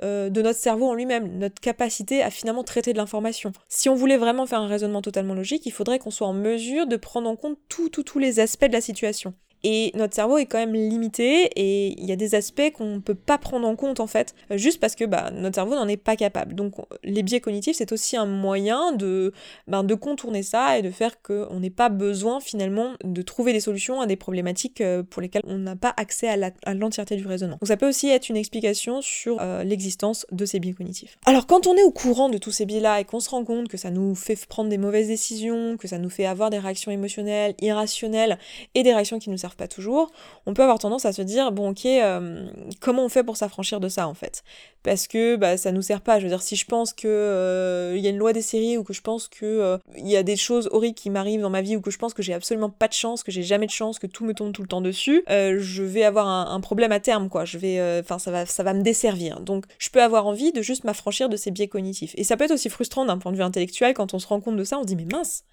euh, 0.02 0.30
de 0.30 0.42
notre 0.42 0.58
cerveau 0.58 0.86
en 0.86 0.94
lui-même, 0.94 1.38
notre 1.38 1.60
capacité 1.60 2.22
à 2.22 2.30
finalement 2.30 2.64
traiter 2.64 2.92
de 2.92 2.98
l'information. 2.98 3.52
Si 3.68 3.88
on 3.88 3.94
voulait 3.94 4.16
vraiment 4.16 4.46
faire 4.46 4.60
un 4.60 4.68
raisonnement 4.68 5.02
totalement 5.02 5.34
logique, 5.34 5.66
il 5.66 5.72
faudrait 5.72 5.98
qu'on 5.98 6.10
soit 6.10 6.26
en 6.26 6.34
mesure 6.34 6.86
de 6.86 6.96
prendre 6.96 7.28
en 7.28 7.36
compte 7.36 7.58
tous 7.68 8.18
les 8.18 8.40
aspects 8.40 8.66
de 8.66 8.72
la 8.72 8.80
situation. 8.80 9.34
Et 9.64 9.92
notre 9.94 10.14
cerveau 10.14 10.38
est 10.38 10.46
quand 10.46 10.58
même 10.58 10.74
limité 10.74 11.50
et 11.56 11.98
il 11.98 12.06
y 12.06 12.12
a 12.12 12.16
des 12.16 12.34
aspects 12.34 12.70
qu'on 12.72 12.96
ne 12.96 12.98
peut 13.00 13.14
pas 13.14 13.38
prendre 13.38 13.66
en 13.66 13.76
compte 13.76 14.00
en 14.00 14.06
fait, 14.06 14.34
juste 14.52 14.80
parce 14.80 14.94
que 14.94 15.04
bah, 15.04 15.30
notre 15.32 15.56
cerveau 15.56 15.74
n'en 15.74 15.88
est 15.88 15.96
pas 15.96 16.16
capable. 16.16 16.54
Donc 16.54 16.74
les 17.02 17.22
biais 17.22 17.40
cognitifs, 17.40 17.76
c'est 17.76 17.92
aussi 17.92 18.16
un 18.16 18.26
moyen 18.26 18.92
de, 18.92 19.32
ben, 19.66 19.82
de 19.82 19.94
contourner 19.94 20.42
ça 20.42 20.78
et 20.78 20.82
de 20.82 20.90
faire 20.90 21.20
qu'on 21.22 21.60
n'ait 21.60 21.70
pas 21.70 21.88
besoin 21.88 22.40
finalement 22.40 22.92
de 23.02 23.22
trouver 23.22 23.52
des 23.52 23.60
solutions 23.60 24.00
à 24.00 24.06
des 24.06 24.16
problématiques 24.16 24.80
euh, 24.80 25.02
pour 25.02 25.22
lesquelles 25.22 25.42
on 25.46 25.58
n'a 25.58 25.76
pas 25.76 25.92
accès 25.96 26.28
à 26.28 26.74
l'entièreté 26.74 27.16
du 27.16 27.26
raisonnement. 27.26 27.58
Donc 27.60 27.68
ça 27.68 27.76
peut 27.76 27.88
aussi 27.88 28.08
être 28.08 28.28
une 28.28 28.36
explication 28.36 29.02
sur 29.02 29.38
euh, 29.40 29.64
l'existence 29.64 30.26
de 30.30 30.44
ces 30.44 30.60
biais 30.60 30.72
cognitifs. 30.72 31.16
Alors 31.26 31.46
quand 31.46 31.66
on 31.66 31.76
est 31.76 31.82
au 31.82 31.90
courant 31.90 32.28
de 32.28 32.38
tous 32.38 32.52
ces 32.52 32.66
biais-là 32.66 33.00
et 33.00 33.04
qu'on 33.04 33.20
se 33.20 33.30
rend 33.30 33.44
compte 33.44 33.68
que 33.68 33.76
ça 33.76 33.90
nous 33.90 34.14
fait 34.14 34.38
prendre 34.46 34.70
des 34.70 34.78
mauvaises 34.78 35.08
décisions, 35.08 35.76
que 35.76 35.88
ça 35.88 35.98
nous 35.98 36.10
fait 36.10 36.26
avoir 36.26 36.50
des 36.50 36.58
réactions 36.58 36.92
émotionnelles, 36.92 37.54
irrationnelles 37.60 38.38
et 38.74 38.82
des 38.82 38.92
réactions 38.92 39.18
qui 39.18 39.30
nous 39.30 39.36
servent 39.36 39.47
pas 39.54 39.68
toujours, 39.68 40.10
on 40.46 40.54
peut 40.54 40.62
avoir 40.62 40.78
tendance 40.78 41.04
à 41.04 41.12
se 41.12 41.22
dire 41.22 41.52
bon 41.52 41.70
ok 41.70 41.86
euh, 41.86 42.46
comment 42.80 43.04
on 43.04 43.08
fait 43.08 43.22
pour 43.22 43.36
s'affranchir 43.36 43.80
de 43.80 43.88
ça 43.88 44.08
en 44.08 44.14
fait? 44.14 44.42
Parce 44.82 45.06
que 45.06 45.36
bah, 45.36 45.56
ça 45.56 45.72
nous 45.72 45.82
sert 45.82 46.00
pas. 46.00 46.18
Je 46.18 46.24
veux 46.24 46.30
dire 46.30 46.42
si 46.42 46.56
je 46.56 46.64
pense 46.64 46.92
que 46.92 47.06
euh, 47.06 47.94
il 47.96 48.02
y 48.02 48.06
a 48.06 48.10
une 48.10 48.16
loi 48.16 48.32
des 48.32 48.42
séries 48.42 48.76
ou 48.78 48.84
que 48.84 48.92
je 48.92 49.00
pense 49.00 49.28
que 49.28 49.44
euh, 49.44 49.78
il 49.96 50.08
y 50.08 50.16
a 50.16 50.22
des 50.22 50.36
choses 50.36 50.68
horribles 50.72 50.94
qui 50.94 51.10
m'arrivent 51.10 51.40
dans 51.40 51.50
ma 51.50 51.62
vie 51.62 51.76
ou 51.76 51.80
que 51.80 51.90
je 51.90 51.98
pense 51.98 52.14
que 52.14 52.22
j'ai 52.22 52.34
absolument 52.34 52.70
pas 52.70 52.88
de 52.88 52.92
chance, 52.92 53.22
que 53.22 53.32
j'ai 53.32 53.42
jamais 53.42 53.66
de 53.66 53.72
chance, 53.72 53.98
que 53.98 54.06
tout 54.06 54.24
me 54.24 54.34
tombe 54.34 54.52
tout 54.52 54.62
le 54.62 54.68
temps 54.68 54.80
dessus, 54.80 55.24
je 55.28 55.82
vais 55.82 56.04
avoir 56.04 56.26
un, 56.26 56.60
problème 56.60 56.92
à 56.92 57.00
terme 57.00 57.28
quoi. 57.28 57.44
Je 57.44 57.58
vais 57.58 58.00
enfin 58.00 58.18
ça 58.18 58.30
va 58.30 58.46
ça 58.46 58.62
va 58.62 58.74
me 58.74 58.82
desservir. 58.82 59.40
Donc 59.40 59.64
je 59.78 59.90
peux 59.90 60.02
avoir 60.02 60.26
envie 60.26 60.52
de 60.52 60.62
juste 60.62 60.84
m'affranchir 60.84 61.28
de 61.28 61.36
ces 61.36 61.50
biais 61.50 61.68
cognitifs. 61.68 62.14
Et 62.16 62.24
ça 62.24 62.36
peut 62.36 62.44
être 62.44 62.52
aussi 62.52 62.68
frustrant 62.68 63.04
d'un 63.04 63.18
point 63.18 63.32
de 63.32 63.36
vue 63.36 63.42
intellectuel 63.42 63.94
quand 63.94 64.14
on 64.14 64.18
se 64.18 64.26
rend 64.26 64.40
compte 64.40 64.56
de 64.56 64.64
ça, 64.64 64.78
on 64.78 64.82
se 64.82 64.86
dit 64.86 64.96
mais 64.96 65.06
mince 65.10 65.44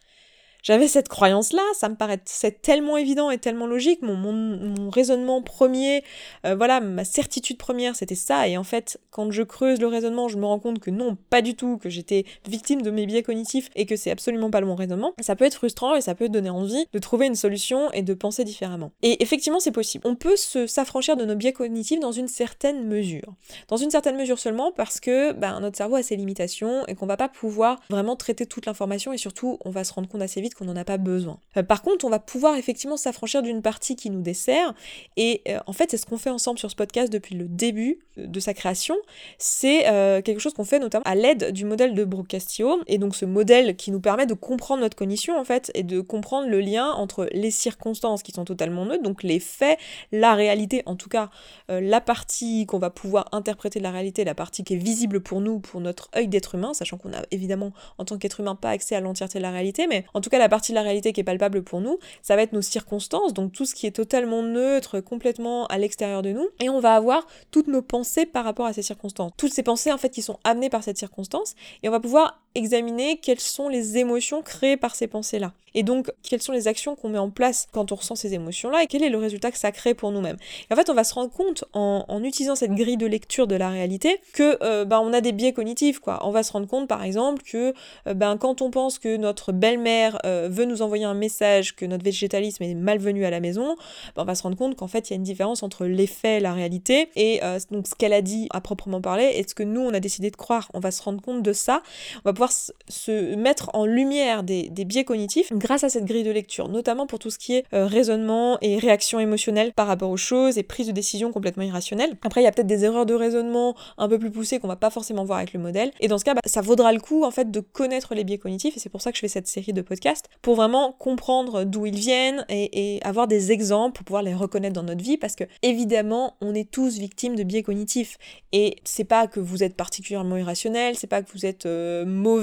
j'avais 0.66 0.88
cette 0.88 1.10
croyance-là, 1.10 1.62
ça 1.76 1.90
me 1.90 1.96
paraissait 1.96 2.50
tellement 2.50 2.98
évident 2.98 3.30
et 3.30 3.38
tellement 3.38 3.68
logique, 3.68 4.02
mon, 4.02 4.90
raisonnement 4.90 5.44
premier, 5.44 6.04
euh, 6.44 6.56
voilà, 6.56 6.82
ma 6.82 7.06
certitude 7.06 7.58
première, 7.58 7.96
c'était 7.96 8.16
ça, 8.16 8.48
et 8.48 8.58
en 8.58 8.64
fait, 8.64 9.00
quand 9.12 9.30
je 9.30 9.44
creuse 9.44 9.80
le 9.80 9.86
raisonnement, 9.86 10.28
je 10.28 10.38
me 10.38 10.46
rends 10.46 10.58
compte 10.58 10.80
que 10.80 10.90
non, 10.90 11.18
pas 11.30 11.44
du 11.44 11.56
tout, 11.56 11.78
que 11.78 11.90
j'étais 11.90 12.26
victime 12.50 12.82
de 12.82 12.90
mes 12.90 13.06
biais 13.06 13.22
cognitifs 13.22 13.70
et 13.76 13.86
que 13.86 13.96
c'est 13.96 14.10
absolument 14.10 14.50
pas 14.50 14.60
le 14.60 14.66
bon 14.66 14.74
raisonnement, 14.74 15.14
ça 15.20 15.36
peut 15.36 15.46
être 15.46 15.54
frustrant 15.54 15.96
et 15.96 16.02
ça 16.02 16.16
peut 16.16 16.30
donner 16.30 16.50
envie 16.50 16.88
de 16.92 17.00
trouver 17.00 17.28
une 17.28 17.36
solution 17.36 17.92
et 17.92 18.02
de 18.02 18.14
penser 18.16 18.44
différemment. 18.44 18.92
Et 19.04 19.22
effectivement, 19.22 19.60
c'est 19.60 19.72
possible. 19.72 20.08
On 20.08 20.16
peut 20.16 20.36
s'affranchir 20.36 21.16
de 21.16 21.26
nos 21.26 21.36
biais 21.36 21.54
cognitifs 21.54 22.00
dans 22.00 22.12
une 22.12 22.28
certaine 22.28 22.88
mesure. 22.88 23.36
Dans 23.68 23.78
une 23.78 23.92
certaine 23.92 24.18
mesure 24.18 24.40
seulement 24.40 24.72
parce 24.72 25.00
que 25.00 25.32
ben, 25.34 25.60
notre 25.60 25.78
cerveau 25.78 25.98
a 25.98 26.04
ses 26.04 26.16
limitations 26.16 26.88
et 26.88 26.96
qu'on 26.96 27.06
va 27.06 27.18
pas 27.18 27.30
pouvoir 27.30 27.80
vraiment 27.92 28.16
traiter 28.16 28.48
toute 28.48 28.66
l'information 28.66 29.14
et 29.14 29.18
surtout, 29.20 29.60
on 29.64 29.70
va 29.70 29.84
se 29.84 29.94
rendre 29.94 30.08
compte 30.08 30.24
assez 30.24 30.42
vite 30.42 30.55
qu'on 30.58 30.66
n'en 30.66 30.76
a 30.76 30.86
pas 30.86 30.98
besoin. 30.98 31.40
Euh, 31.58 31.64
par 31.64 31.82
contre, 31.82 32.06
on 32.06 32.10
va 32.10 32.20
pouvoir 32.20 32.56
effectivement 32.56 32.98
s'affranchir 32.98 33.42
d'une 33.42 33.62
partie 33.62 33.96
qui 33.96 34.10
nous 34.10 34.22
dessert, 34.22 34.74
et 35.18 35.42
euh, 35.50 35.60
en 35.68 35.74
fait, 35.74 35.92
c'est 35.92 35.98
ce 35.98 36.06
qu'on 36.06 36.18
fait 36.18 36.30
ensemble 36.30 36.60
sur 36.60 36.72
ce 36.72 36.76
podcast 36.76 37.12
depuis 37.12 37.36
le 37.36 37.48
début 37.48 38.00
de 38.18 38.40
sa 38.40 38.54
création. 38.54 38.96
C'est 39.38 39.88
euh, 39.88 40.22
quelque 40.22 40.40
chose 40.40 40.54
qu'on 40.54 40.64
fait 40.64 40.80
notamment 40.80 41.04
à 41.06 41.16
l'aide 41.16 41.52
du 41.52 41.66
modèle 41.66 41.94
de 41.94 42.04
Brooke 42.06 42.28
Castillo, 42.28 42.82
et 42.88 42.98
donc 42.98 43.16
ce 43.16 43.26
modèle 43.26 43.76
qui 43.76 43.92
nous 43.92 44.00
permet 44.00 44.26
de 44.26 44.34
comprendre 44.34 44.82
notre 44.82 44.96
cognition 44.96 45.38
en 45.38 45.44
fait, 45.44 45.72
et 45.76 45.84
de 45.84 46.00
comprendre 46.00 46.48
le 46.48 46.62
lien 46.62 46.92
entre 46.92 47.28
les 47.32 47.52
circonstances 47.52 48.24
qui 48.24 48.32
sont 48.32 48.46
totalement 48.46 48.86
neutres, 48.86 49.04
donc 49.04 49.24
les 49.24 49.40
faits, 49.40 49.78
la 50.12 50.36
réalité, 50.36 50.84
en 50.86 50.96
tout 50.96 51.10
cas 51.10 51.30
la 51.68 52.02
partie 52.02 52.66
qu'on 52.66 52.80
va 52.80 52.90
pouvoir 52.90 53.28
interpréter 53.32 53.80
de 53.80 53.84
la 53.84 53.92
réalité, 53.92 54.24
la 54.24 54.36
partie 54.36 54.64
qui 54.64 54.74
est 54.74 54.78
visible 54.78 55.22
pour 55.22 55.42
nous, 55.42 55.60
pour 55.60 55.82
notre 55.82 56.10
œil 56.16 56.28
d'être 56.28 56.56
humain, 56.56 56.74
sachant 56.74 56.98
qu'on 56.98 57.14
a 57.14 57.24
évidemment 57.32 57.74
en 57.98 58.06
tant 58.06 58.18
qu'être 58.18 58.40
humain 58.40 58.56
pas 58.56 58.70
accès 58.70 58.96
à 58.96 59.02
l'entièreté 59.02 59.40
de 59.40 59.44
la 59.44 59.52
réalité, 59.52 59.88
mais 59.88 60.06
en 60.14 60.22
tout 60.22 60.30
cas 60.30 60.40
la 60.40 60.45
partie 60.50 60.72
de 60.72 60.76
la 60.76 60.82
réalité 60.82 61.14
qui 61.14 61.22
est 61.22 61.26
palpable 61.26 61.64
pour 61.64 61.82
nous, 61.82 62.00
ça 62.22 62.36
va 62.36 62.42
être 62.42 62.54
nos 62.54 62.62
circonstances, 62.62 63.34
donc 63.34 63.52
tout 63.52 63.66
ce 63.66 63.76
qui 63.76 63.88
est 63.88 63.92
totalement 63.92 64.44
neutre, 64.44 65.00
complètement 65.00 65.66
à 65.68 65.78
l'extérieur 65.78 66.22
de 66.22 66.32
nous, 66.32 66.48
et 66.60 66.70
on 66.70 66.80
va 66.80 66.96
avoir 66.96 67.28
toutes 67.52 67.68
nos 67.68 67.82
pensées 67.82 68.26
par 68.26 68.46
rapport 68.46 68.66
à 68.66 68.74
ces 68.74 68.82
circonstances. 68.82 69.32
Toutes 69.38 69.54
ces 69.54 69.64
pensées 69.64 69.92
en 69.92 69.98
fait 69.98 70.10
qui 70.10 70.22
sont 70.22 70.40
amenées 70.44 70.70
par 70.70 70.84
cette 70.84 70.98
circonstance, 70.98 71.56
et 71.84 71.90
on 71.90 71.92
va 71.92 72.00
pouvoir 72.00 72.45
examiner 72.56 73.18
quelles 73.18 73.40
sont 73.40 73.70
les 73.70 73.98
émotions 73.98 74.42
créées 74.42 74.78
par 74.78 74.96
ces 74.96 75.08
pensées-là. 75.08 75.54
Et 75.76 75.84
donc, 75.84 76.10
quelles 76.24 76.42
sont 76.42 76.54
les 76.54 76.68
actions 76.68 76.96
qu'on 76.96 77.10
met 77.10 77.20
en 77.20 77.30
place 77.30 77.68
quand 77.72 77.92
on 77.92 77.96
ressent 77.96 78.16
ces 78.16 78.34
émotions-là 78.34 78.84
et 78.84 78.88
quel 78.88 79.04
est 79.04 79.10
le 79.10 79.18
résultat 79.18 79.52
que 79.52 79.58
ça 79.58 79.74
crée 79.74 79.94
pour 79.94 80.12
nous-mêmes. 80.12 80.38
En 80.72 80.76
fait, 80.76 80.90
on 80.90 80.94
va 80.94 81.04
se 81.04 81.14
rendre 81.14 81.32
compte 81.32 81.66
en, 81.74 82.24
utilisant 82.24 82.56
cette 82.56 82.72
grille 82.72 82.98
de 82.98 83.06
lecture 83.06 83.46
de 83.46 83.56
la 83.56 83.70
réalité 83.70 84.22
que 84.34 84.58
euh, 84.64 84.86
ben, 84.86 85.00
on 85.00 85.12
a 85.12 85.20
des 85.20 85.34
biais 85.34 85.52
cognitifs. 85.52 86.00
On 86.22 86.32
va 86.32 86.44
se 86.44 86.54
rendre 86.54 86.68
compte, 86.68 86.88
par 86.88 87.04
exemple, 87.04 87.44
que 87.44 87.74
euh, 88.08 88.14
ben, 88.14 88.38
quand 88.38 88.62
on 88.62 88.72
pense 88.72 89.00
que 89.00 89.18
notre 89.18 89.52
belle-mère 89.52 90.18
euh, 90.26 90.48
veut 90.50 90.64
nous 90.64 90.82
envoyer 90.82 91.04
un 91.04 91.14
message, 91.14 91.76
que 91.76 91.86
notre 91.86 92.06
végétalisme 92.06 92.64
est 92.64 92.74
malvenu 92.74 93.26
à 93.26 93.30
la 93.30 93.42
maison, 93.42 93.76
ben, 94.16 94.24
on 94.24 94.26
va 94.26 94.34
se 94.34 94.44
rendre 94.44 94.56
compte 94.56 94.78
qu'en 94.78 94.88
fait, 94.88 95.10
il 95.10 95.14
y 95.14 95.16
a 95.16 95.18
une 95.18 95.24
différence 95.24 95.62
entre 95.62 95.86
l'effet, 95.86 96.40
la 96.40 96.54
réalité, 96.54 97.10
et 97.18 97.42
donc 97.70 97.88
ce 97.88 97.96
qu'elle 97.96 98.14
a 98.14 98.22
dit 98.22 98.48
à 98.52 98.62
proprement 98.62 99.02
parler 99.02 99.34
et 99.36 99.46
ce 99.48 99.54
que 99.54 99.64
nous, 99.64 99.82
on 99.82 99.94
a 99.94 100.00
décidé 100.00 100.32
de 100.32 100.38
croire. 100.38 100.72
On 100.74 100.80
va 100.80 100.92
se 100.92 101.04
rendre 101.04 101.22
compte 101.22 101.44
de 101.44 101.52
ça. 101.52 101.84
On 102.18 102.30
va 102.30 102.34
pouvoir 102.34 102.45
se 102.52 103.36
mettre 103.36 103.70
en 103.74 103.86
lumière 103.86 104.44
des, 104.44 104.70
biais 104.86 105.04
cognitifs 105.04 105.52
grâce 105.52 105.84
à 105.84 105.90
cette 105.90 106.06
grille 106.06 106.24
de 106.24 106.32
lecture, 106.32 106.70
notamment 106.70 107.08
pour 107.08 107.20
tout 107.20 107.32
ce 107.32 107.40
qui 107.40 107.56
est 107.56 107.66
euh, 107.74 107.88
raisonnement 107.88 108.58
et 108.62 108.78
réaction 108.78 109.20
émotionnelle 109.20 109.74
par 109.74 109.88
rapport 109.88 110.12
aux 110.12 110.18
choses 110.18 110.58
et 110.58 110.64
prise 110.64 110.88
de 110.88 110.92
décision 110.92 111.32
complètement 111.32 111.64
irrationnelle. 111.64 112.16
Après, 112.24 112.42
il 112.42 112.44
y 112.44 112.48
a 112.48 112.52
peut-être 112.52 112.68
des 112.68 112.86
erreurs 112.86 113.06
de 113.06 113.14
raisonnement 113.14 113.76
un 113.98 114.08
peu 114.08 114.20
plus 114.20 114.32
poussées 114.32 114.60
qu'on 114.60 114.68
va 114.68 114.76
pas 114.76 114.90
forcément 114.90 115.24
voir 115.24 115.40
avec 115.40 115.54
le 115.54 115.60
modèle. 115.60 115.92
Et 116.00 116.08
dans 116.08 116.18
ce 116.18 116.26
cas, 116.26 116.34
bah, 116.34 116.42
ça 116.46 116.62
vaudra 116.62 116.94
le 116.94 117.00
coup 117.00 117.24
en 117.24 117.32
fait 117.32 117.52
de 117.52 117.60
connaître 117.60 118.14
les 118.14 118.24
biais 118.24 118.38
cognitifs 118.38 118.78
et 118.78 118.80
c'est 118.80 118.90
pour 118.90 119.02
ça 119.02 119.12
que 119.12 119.18
je 119.18 119.22
fais 119.22 119.28
cette 119.28 119.48
série 119.48 119.74
de 119.74 119.82
podcasts 119.82 120.30
pour 120.42 120.56
vraiment 120.56 120.92
comprendre 120.92 121.64
d'où 121.64 121.86
ils 121.86 121.96
viennent 121.96 122.46
et, 122.50 123.00
avoir 123.04 123.28
des 123.28 123.52
exemples 123.52 123.98
pour 123.98 124.06
pouvoir 124.06 124.24
les 124.24 124.34
reconnaître 124.34 124.74
dans 124.74 124.84
notre 124.84 125.04
vie 125.04 125.18
parce 125.18 125.36
que 125.36 125.44
évidemment, 125.62 126.36
on 126.42 126.54
est 126.54 126.70
tous 126.70 126.98
victimes 126.98 127.36
de 127.36 127.44
biais 127.44 127.64
cognitifs 127.64 128.18
et 128.52 128.78
c'est 128.84 129.04
pas 129.04 129.28
que 129.28 129.40
vous 129.40 129.64
êtes 129.64 129.76
particulièrement 129.76 130.38
irrationnel, 130.38 130.96
c'est 130.96 131.08
pas 131.08 131.22
que 131.22 131.32
vous 131.34 131.46
êtes 131.46 131.66
euh, 131.66 132.06
mauvais 132.06 132.35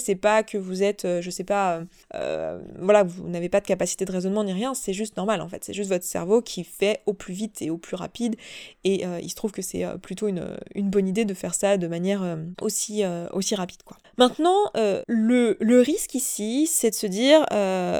c'est 0.00 0.18
pas 0.20 0.42
que 0.42 0.58
vous 0.58 0.82
êtes, 0.82 1.04
euh, 1.04 1.22
je 1.22 1.30
sais 1.30 1.44
pas, 1.44 1.82
euh, 2.14 2.60
voilà, 2.78 3.02
vous 3.02 3.28
n'avez 3.28 3.48
pas 3.48 3.60
de 3.60 3.66
capacité 3.66 4.04
de 4.04 4.12
raisonnement 4.12 4.44
ni 4.44 4.52
rien, 4.52 4.74
c'est 4.74 4.92
juste 4.92 5.16
normal 5.16 5.40
en 5.40 5.48
fait, 5.48 5.64
c'est 5.64 5.72
juste 5.72 5.90
votre 5.90 6.04
cerveau 6.04 6.42
qui 6.42 6.64
fait 6.64 7.00
au 7.06 7.12
plus 7.12 7.34
vite 7.34 7.62
et 7.62 7.70
au 7.70 7.76
plus 7.76 7.96
rapide, 7.96 8.36
et 8.84 9.04
il 9.22 9.30
se 9.30 9.34
trouve 9.34 9.52
que 9.52 9.62
c'est 9.62 9.84
plutôt 10.02 10.28
une, 10.28 10.56
bonne 10.76 11.08
idée 11.08 11.24
de 11.24 11.34
faire 11.34 11.54
ça 11.54 11.76
de 11.76 11.86
manière 11.86 12.38
aussi, 12.62 13.04
rapide 13.04 13.82
quoi. 13.84 13.96
Maintenant, 14.18 14.70
le, 14.74 15.80
risque 15.80 16.14
ici, 16.14 16.66
c'est 16.66 16.90
de 16.90 16.94
se 16.94 17.06
dire, 17.06 17.46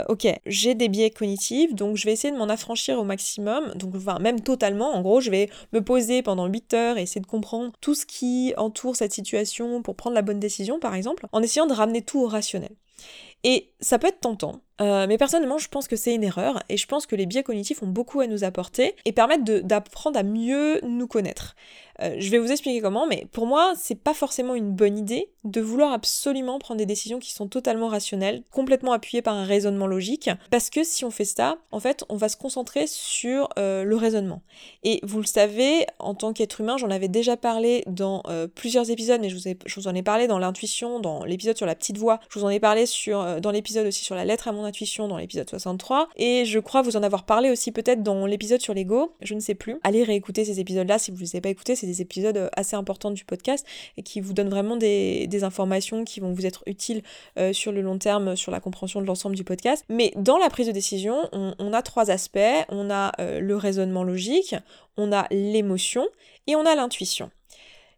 ok, 0.09 0.26
j'ai 0.47 0.75
des 0.75 0.88
biais 0.88 1.11
cognitifs, 1.11 1.75
donc 1.75 1.97
je 1.97 2.04
vais 2.07 2.12
essayer 2.12 2.33
de 2.33 2.38
m'en 2.38 2.49
affranchir 2.49 2.99
au 2.99 3.04
maximum, 3.04 3.73
donc 3.75 3.95
enfin 3.95 4.19
même 4.19 4.40
totalement, 4.40 4.95
en 4.95 5.02
gros, 5.02 5.21
je 5.21 5.30
vais 5.30 5.49
me 5.73 5.80
poser 5.80 6.23
pendant 6.23 6.47
8 6.47 6.75
heures 6.75 6.99
et 6.99 7.02
essayer 7.02 7.21
de 7.21 7.26
comprendre 7.26 7.73
tout 7.80 7.95
ce 7.95 8.07
qui 8.07 8.54
entoure 8.57 8.97
cette 8.97 9.12
situation 9.12 9.83
pour 9.83 9.97
prendre 9.97 10.14
la 10.14 10.23
bonne 10.23 10.40
décision, 10.40 10.78
par 10.78 10.95
exemple, 10.95 11.26
essayant 11.42 11.66
de 11.66 11.73
ramener 11.75 12.02
tout 12.02 12.20
au 12.20 12.26
rationnel. 12.26 12.75
Ça 13.80 13.99
peut 13.99 14.08
être 14.08 14.20
tentant, 14.20 14.60
euh, 14.80 15.06
mais 15.06 15.18
personnellement, 15.18 15.58
je 15.58 15.68
pense 15.68 15.88
que 15.88 15.96
c'est 15.96 16.14
une 16.14 16.25
erreur 16.25 16.62
et 16.68 16.76
je 16.76 16.87
pense 16.87 17.06
que 17.06 17.14
les 17.14 17.26
biais 17.26 17.42
cognitifs 17.42 17.82
ont 17.82 17.88
beaucoup 17.88 18.20
à 18.20 18.26
nous 18.26 18.44
apporter 18.44 18.94
et 19.04 19.12
permettent 19.12 19.44
d'apprendre 19.44 20.18
à 20.18 20.22
mieux 20.22 20.80
nous 20.82 21.06
connaître. 21.06 21.54
Euh, 22.02 22.16
je 22.18 22.30
vais 22.30 22.38
vous 22.38 22.50
expliquer 22.50 22.80
comment, 22.80 23.06
mais 23.06 23.26
pour 23.30 23.46
moi, 23.46 23.75
c'est 23.76 23.94
pas 23.94 24.14
forcément 24.14 24.54
une 24.54 24.72
bonne 24.72 24.96
idée 24.96 25.28
de 25.44 25.60
vouloir 25.60 25.92
absolument 25.92 26.58
prendre 26.58 26.78
des 26.78 26.87
décisions 26.87 27.18
qui 27.18 27.32
sont 27.32 27.46
totalement 27.46 27.88
rationnelles, 27.88 28.42
complètement 28.50 28.92
appuyées 28.92 29.20
par 29.20 29.34
un 29.34 29.44
raisonnement 29.44 29.87
logique, 29.87 30.30
parce 30.50 30.70
que 30.70 30.82
si 30.82 31.04
on 31.04 31.10
fait 31.10 31.26
ça, 31.26 31.58
en 31.72 31.80
fait, 31.80 32.04
on 32.08 32.16
va 32.16 32.30
se 32.30 32.38
concentrer 32.38 32.87
sur 32.87 33.50
euh, 33.58 33.84
le 33.84 33.96
raisonnement. 33.96 34.40
Et 34.82 35.00
vous 35.02 35.18
le 35.20 35.26
savez, 35.26 35.87
en 35.99 36.14
tant 36.14 36.32
qu'être 36.32 36.62
humain, 36.62 36.78
j'en 36.78 36.90
avais 36.90 37.08
déjà 37.08 37.37
parlé 37.37 37.84
dans 37.87 38.22
plusieurs 38.54 38.90
épisodes, 38.90 39.20
mais 39.20 39.28
je 39.28 39.37
vous, 39.37 39.54
je 39.66 39.75
vous, 39.75 39.88
en 39.88 39.94
ai 39.94 40.02
parlé 40.02 40.26
dans 40.26 40.38
l'intuition, 40.38 41.00
dans 41.00 41.25
l'épisode 41.25 41.56
sur 41.56 41.66
la 41.66 41.75
petite 41.75 41.99
voix, 41.99 42.20
je 42.30 42.38
vous 42.38 42.46
en 42.46 42.49
ai 42.49 42.60
parlé 42.60 42.87
sur, 42.87 43.40
dans 43.40 43.50
l'épisode 43.50 43.69
aussi 43.78 44.04
sur 44.04 44.14
la 44.14 44.24
lettre 44.24 44.48
à 44.48 44.52
mon 44.52 44.64
intuition, 44.64 45.08
dans 45.08 45.16
l'épisode 45.16 45.48
63, 45.48 46.08
et 46.16 46.44
je 46.44 46.58
crois 46.58 46.82
vous 46.82 46.96
en 46.96 47.02
avoir 47.02 47.24
parlé 47.24 47.50
aussi 47.50 47.72
peut-être 47.72 48.02
dans 48.02 48.26
l'épisode 48.26 48.60
sur 48.60 48.74
l'ego, 48.74 49.12
je 49.22 49.34
ne 49.34 49.40
sais 49.40 49.54
plus. 49.54 49.78
Allez 49.82 50.04
réécouter 50.04 50.44
ces 50.44 50.60
épisodes-là 50.60 50.98
si 50.98 51.10
vous 51.10 51.18
ne 51.18 51.22
les 51.22 51.30
avez 51.36 51.40
pas 51.40 51.48
écoutés, 51.48 51.76
c'est 51.76 51.86
des 51.86 52.00
épisodes 52.00 52.36
euh, 52.36 52.48
assez 52.56 52.76
importants 52.76 53.10
du 53.10 53.24
podcast 53.24 53.66
et 53.96 54.02
qui 54.02 54.20
vous 54.20 54.32
donnent 54.32 54.50
vraiment 54.50 54.76
des, 54.76 55.28
informations 55.42 56.04
qui 56.04 56.20
vont 56.20 56.32
vous 56.32 56.44
être 56.44 56.62
utiles 56.66 57.02
euh, 57.38 57.54
sur 57.54 57.72
le 57.72 57.80
long 57.80 57.96
terme, 57.96 58.36
sur 58.36 58.52
la 58.52 58.60
compréhension 58.60 59.00
de 59.00 59.06
l'ensemble 59.06 59.36
du 59.36 59.44
podcast. 59.44 59.84
Mais 59.88 60.12
dans 60.16 60.36
la 60.36 60.50
prise 60.50 60.66
de 60.66 60.72
décision, 60.72 61.16
on, 61.32 61.72
a 61.72 61.82
trois 61.82 62.10
aspects. 62.10 62.38
On 62.68 62.90
a 62.90 63.12
euh, 63.20 63.40
le 63.40 63.56
raisonnement 63.56 64.04
logique, 64.04 64.54
on 64.98 65.12
a 65.12 65.26
l'émotion 65.30 66.06
et 66.46 66.56
on 66.56 66.66
a 66.66 66.74
l'intuition. 66.74 67.30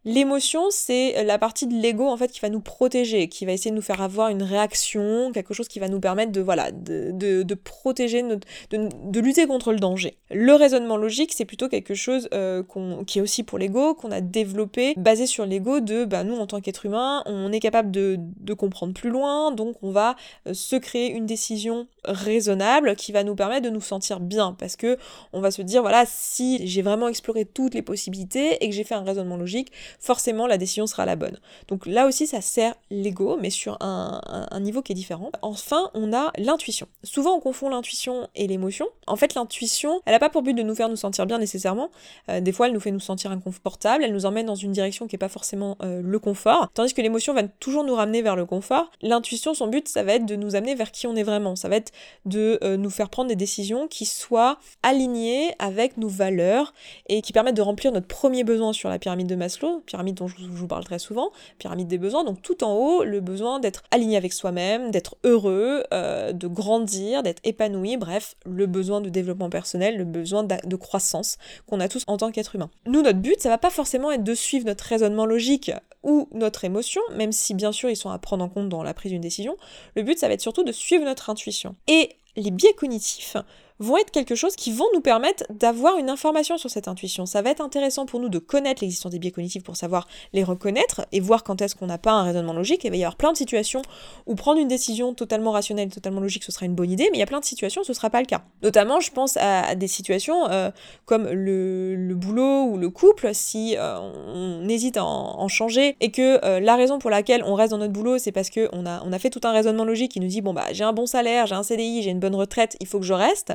L'émotion, 0.04 0.64
c'est 0.70 1.22
la 1.22 1.38
partie 1.38 1.68
de 1.68 1.74
l'ego 1.74 2.08
en 2.08 2.16
fait 2.16 2.32
qui 2.32 2.40
va 2.40 2.48
nous 2.48 2.60
protéger, 2.60 3.28
qui 3.28 3.46
va 3.46 3.52
essayer 3.52 3.70
de 3.70 3.76
nous 3.76 3.82
faire 3.82 4.02
avoir 4.02 4.30
une 4.30 4.42
réaction, 4.42 5.30
quelque 5.32 5.54
chose 5.54 5.68
qui 5.68 5.78
va 5.78 5.88
nous 5.88 6.00
permettre 6.00 6.32
de 6.32 6.40
voilà 6.40 6.72
de, 6.72 7.12
de, 7.12 7.54
protéger, 7.54 8.22
notre, 8.22 8.46
de, 8.70 8.88
de, 9.04 9.20
lutter 9.20 9.46
contre 9.46 9.72
le 9.72 9.78
danger. 9.78 10.16
Le 10.32 10.54
raisonnement 10.54 10.96
logique, 10.96 11.32
c'est 11.32 11.44
plutôt 11.44 11.68
quelque 11.68 11.94
chose 11.94 12.28
euh, 12.34 12.64
qui 13.06 13.20
est 13.20 13.22
aussi 13.22 13.44
pour 13.44 13.58
l'ego, 13.58 13.94
qu'on 13.94 14.10
a 14.10 14.20
développé, 14.20 14.94
basé 14.96 15.26
sur 15.26 15.46
l'ego 15.46 15.78
de 15.78 16.04
bah, 16.04 16.24
nous 16.24 16.36
en 16.36 16.48
tant 16.48 16.60
qu'être 16.60 16.84
humain, 16.84 17.22
on 17.26 17.52
est 17.52 17.60
capable 17.60 17.92
de, 17.92 18.16
de 18.18 18.54
comprendre 18.54 18.94
plus 18.94 19.10
loin, 19.10 19.52
donc 19.52 19.76
on 19.82 19.92
va 19.92 20.16
euh, 20.48 20.54
se 20.54 20.74
créer 20.74 21.12
une 21.12 21.26
décision 21.26 21.86
raisonnable 22.04 22.96
qui 22.96 23.12
va 23.12 23.22
nous 23.22 23.36
permettre 23.36 23.66
de 23.66 23.70
nous 23.70 23.80
sentir 23.80 24.18
bien 24.18 24.56
parce 24.58 24.74
que 24.74 24.98
on 25.32 25.40
va 25.40 25.52
se 25.52 25.62
dire 25.62 25.82
voilà 25.82 26.04
si 26.06 26.66
j'ai 26.66 26.82
vraiment 26.82 27.06
exploré 27.06 27.44
toutes 27.44 27.74
les 27.74 27.82
possibilités 27.82 28.64
et 28.64 28.68
que 28.68 28.74
j'ai 28.74 28.82
fait 28.82 28.96
un 28.96 29.04
raisonnement 29.04 29.36
logique 29.36 29.70
forcément 30.00 30.46
la 30.46 30.58
décision 30.58 30.86
sera 30.86 31.06
la 31.06 31.16
bonne. 31.16 31.38
Donc 31.68 31.86
là 31.86 32.06
aussi 32.06 32.26
ça 32.26 32.40
sert 32.40 32.74
l'ego 32.90 33.38
mais 33.40 33.50
sur 33.50 33.76
un, 33.80 34.20
niveau 34.60 34.82
qui 34.82 34.92
est 34.92 34.94
différent. 34.94 35.30
Enfin 35.42 35.90
on 35.94 36.12
a 36.12 36.30
l'intuition. 36.38 36.86
Souvent 37.02 37.36
on 37.36 37.40
confond 37.40 37.68
l'intuition 37.68 38.28
et 38.34 38.46
l'émotion. 38.46 38.86
En 39.06 39.16
fait 39.16 39.34
l'intuition 39.34 40.00
elle 40.06 40.12
n'a 40.12 40.18
pas 40.18 40.30
pour 40.30 40.42
but 40.42 40.54
de 40.54 40.62
nous 40.62 40.74
faire 40.74 40.88
nous 40.88 40.96
sentir 40.96 41.26
bien 41.26 41.38
nécessairement. 41.38 41.90
Euh, 42.28 42.40
des 42.40 42.52
fois 42.52 42.66
elle 42.66 42.72
nous 42.72 42.80
fait 42.80 42.90
nous 42.90 43.00
sentir 43.00 43.30
inconfortable 43.30 44.04
elle 44.04 44.12
nous 44.12 44.26
emmène 44.26 44.46
dans 44.46 44.54
une 44.54 44.72
direction 44.72 45.06
qui 45.06 45.16
est 45.16 45.18
pas 45.18 45.28
forcément 45.28 45.76
euh, 45.82 46.02
le 46.02 46.18
confort. 46.18 46.68
Tandis 46.74 46.94
que 46.94 47.02
l'émotion 47.02 47.34
va 47.34 47.42
toujours 47.44 47.84
nous 47.84 47.94
ramener 47.94 48.22
vers 48.22 48.36
le 48.36 48.46
confort. 48.46 48.90
L'intuition 49.02 49.54
son 49.54 49.68
but 49.68 49.88
ça 49.88 50.02
va 50.02 50.14
être 50.14 50.26
de 50.26 50.36
nous 50.36 50.54
amener 50.54 50.74
vers 50.74 50.90
qui 50.90 51.06
on 51.06 51.16
est 51.16 51.22
vraiment. 51.22 51.56
Ça 51.56 51.68
va 51.68 51.76
être 51.76 51.92
de 52.24 52.58
euh, 52.62 52.76
nous 52.76 52.90
faire 52.90 53.10
prendre 53.10 53.28
des 53.28 53.36
décisions 53.36 53.88
qui 53.88 54.04
soient 54.04 54.58
alignées 54.82 55.54
avec 55.58 55.96
nos 55.96 56.08
valeurs 56.08 56.72
et 57.08 57.22
qui 57.22 57.32
permettent 57.32 57.56
de 57.56 57.62
remplir 57.62 57.92
notre 57.92 58.06
premier 58.06 58.44
besoin 58.44 58.72
sur 58.72 58.88
la 58.88 58.98
pyramide 58.98 59.26
de 59.26 59.34
Maslow, 59.34 59.81
pyramide 59.84 60.16
dont 60.16 60.28
je 60.28 60.34
vous 60.38 60.66
parle 60.66 60.84
très 60.84 60.98
souvent, 60.98 61.30
pyramide 61.58 61.88
des 61.88 61.98
besoins. 61.98 62.24
Donc 62.24 62.42
tout 62.42 62.64
en 62.64 62.74
haut, 62.74 63.04
le 63.04 63.20
besoin 63.20 63.60
d'être 63.60 63.82
aligné 63.90 64.16
avec 64.16 64.32
soi-même, 64.32 64.90
d'être 64.90 65.16
heureux, 65.24 65.82
euh, 65.92 66.32
de 66.32 66.46
grandir, 66.46 67.22
d'être 67.22 67.40
épanoui, 67.44 67.96
bref, 67.96 68.36
le 68.46 68.66
besoin 68.66 69.00
de 69.00 69.08
développement 69.08 69.50
personnel, 69.50 69.96
le 69.96 70.04
besoin 70.04 70.44
de 70.44 70.76
croissance 70.76 71.38
qu'on 71.66 71.80
a 71.80 71.88
tous 71.88 72.04
en 72.06 72.16
tant 72.16 72.30
qu'être 72.30 72.54
humain. 72.54 72.70
Nous, 72.86 73.02
notre 73.02 73.18
but, 73.18 73.40
ça 73.40 73.48
va 73.48 73.58
pas 73.58 73.70
forcément 73.70 74.10
être 74.10 74.24
de 74.24 74.34
suivre 74.34 74.66
notre 74.66 74.84
raisonnement 74.84 75.26
logique 75.26 75.70
ou 76.02 76.28
notre 76.32 76.64
émotion, 76.64 77.02
même 77.14 77.32
si 77.32 77.54
bien 77.54 77.72
sûr 77.72 77.90
ils 77.90 77.96
sont 77.96 78.10
à 78.10 78.18
prendre 78.18 78.44
en 78.44 78.48
compte 78.48 78.68
dans 78.68 78.82
la 78.82 78.94
prise 78.94 79.12
d'une 79.12 79.20
décision. 79.20 79.56
Le 79.94 80.02
but, 80.02 80.18
ça 80.18 80.28
va 80.28 80.34
être 80.34 80.40
surtout 80.40 80.64
de 80.64 80.72
suivre 80.72 81.04
notre 81.04 81.30
intuition. 81.30 81.76
Et 81.86 82.16
les 82.36 82.50
biais 82.50 82.72
cognitifs 82.74 83.36
vont 83.82 83.96
être 83.98 84.10
quelque 84.10 84.34
chose 84.34 84.56
qui 84.56 84.72
vont 84.72 84.86
nous 84.94 85.00
permettre 85.00 85.44
d'avoir 85.50 85.98
une 85.98 86.08
information 86.08 86.56
sur 86.56 86.70
cette 86.70 86.88
intuition. 86.88 87.26
Ça 87.26 87.42
va 87.42 87.50
être 87.50 87.60
intéressant 87.60 88.06
pour 88.06 88.20
nous 88.20 88.28
de 88.28 88.38
connaître 88.38 88.82
l'existence 88.82 89.12
des 89.12 89.18
biais 89.18 89.30
cognitifs 89.30 89.62
pour 89.62 89.76
savoir 89.76 90.06
les 90.32 90.44
reconnaître 90.44 91.06
et 91.12 91.20
voir 91.20 91.42
quand 91.44 91.60
est-ce 91.60 91.74
qu'on 91.74 91.86
n'a 91.86 91.98
pas 91.98 92.12
un 92.12 92.22
raisonnement 92.22 92.52
logique. 92.52 92.84
il 92.84 92.90
va 92.90 92.96
y 92.96 93.04
avoir 93.04 93.16
plein 93.16 93.32
de 93.32 93.36
situations 93.36 93.82
où 94.26 94.34
prendre 94.34 94.60
une 94.60 94.68
décision 94.68 95.14
totalement 95.14 95.50
rationnelle, 95.50 95.90
totalement 95.90 96.20
logique, 96.20 96.44
ce 96.44 96.52
sera 96.52 96.66
une 96.66 96.74
bonne 96.74 96.90
idée, 96.90 97.08
mais 97.10 97.18
il 97.18 97.20
y 97.20 97.24
a 97.24 97.26
plein 97.26 97.40
de 97.40 97.44
situations 97.44 97.82
où 97.82 97.84
ce 97.84 97.92
ne 97.92 97.96
sera 97.96 98.10
pas 98.10 98.20
le 98.20 98.26
cas. 98.26 98.42
Notamment, 98.62 99.00
je 99.00 99.10
pense 99.10 99.36
à, 99.36 99.74
des 99.74 99.88
situations 99.88 100.48
euh, 100.50 100.70
comme 101.04 101.28
le, 101.28 102.14
boulot 102.14 102.64
ou 102.64 102.76
le 102.76 102.90
couple, 102.90 103.30
si 103.32 103.76
euh, 103.76 103.98
on 103.98 104.68
hésite 104.68 104.96
à 104.96 105.04
en, 105.04 105.48
changer 105.48 105.96
et 106.00 106.10
que 106.10 106.42
euh, 106.44 106.60
la 106.60 106.76
raison 106.76 106.98
pour 106.98 107.10
laquelle 107.10 107.42
on 107.44 107.54
reste 107.54 107.72
dans 107.72 107.78
notre 107.78 107.92
boulot, 107.92 108.18
c'est 108.18 108.32
parce 108.32 108.48
qu'on 108.48 108.86
a, 108.86 109.02
on 109.04 109.12
a 109.12 109.18
fait 109.18 109.28
tout 109.28 109.40
un 109.42 109.52
raisonnement 109.52 109.84
logique 109.84 110.12
qui 110.12 110.20
nous 110.20 110.28
dit, 110.28 110.40
bon 110.40 110.54
bah 110.54 110.66
j'ai 110.72 110.84
un 110.84 110.92
bon 110.92 111.04
salaire, 111.06 111.46
j'ai 111.46 111.54
un 111.54 111.62
CDI, 111.62 112.02
j'ai 112.02 112.10
une 112.10 112.20
bonne 112.20 112.34
retraite, 112.34 112.76
il 112.80 112.86
faut 112.86 113.00
que 113.00 113.04
je 113.04 113.12
reste. 113.12 113.52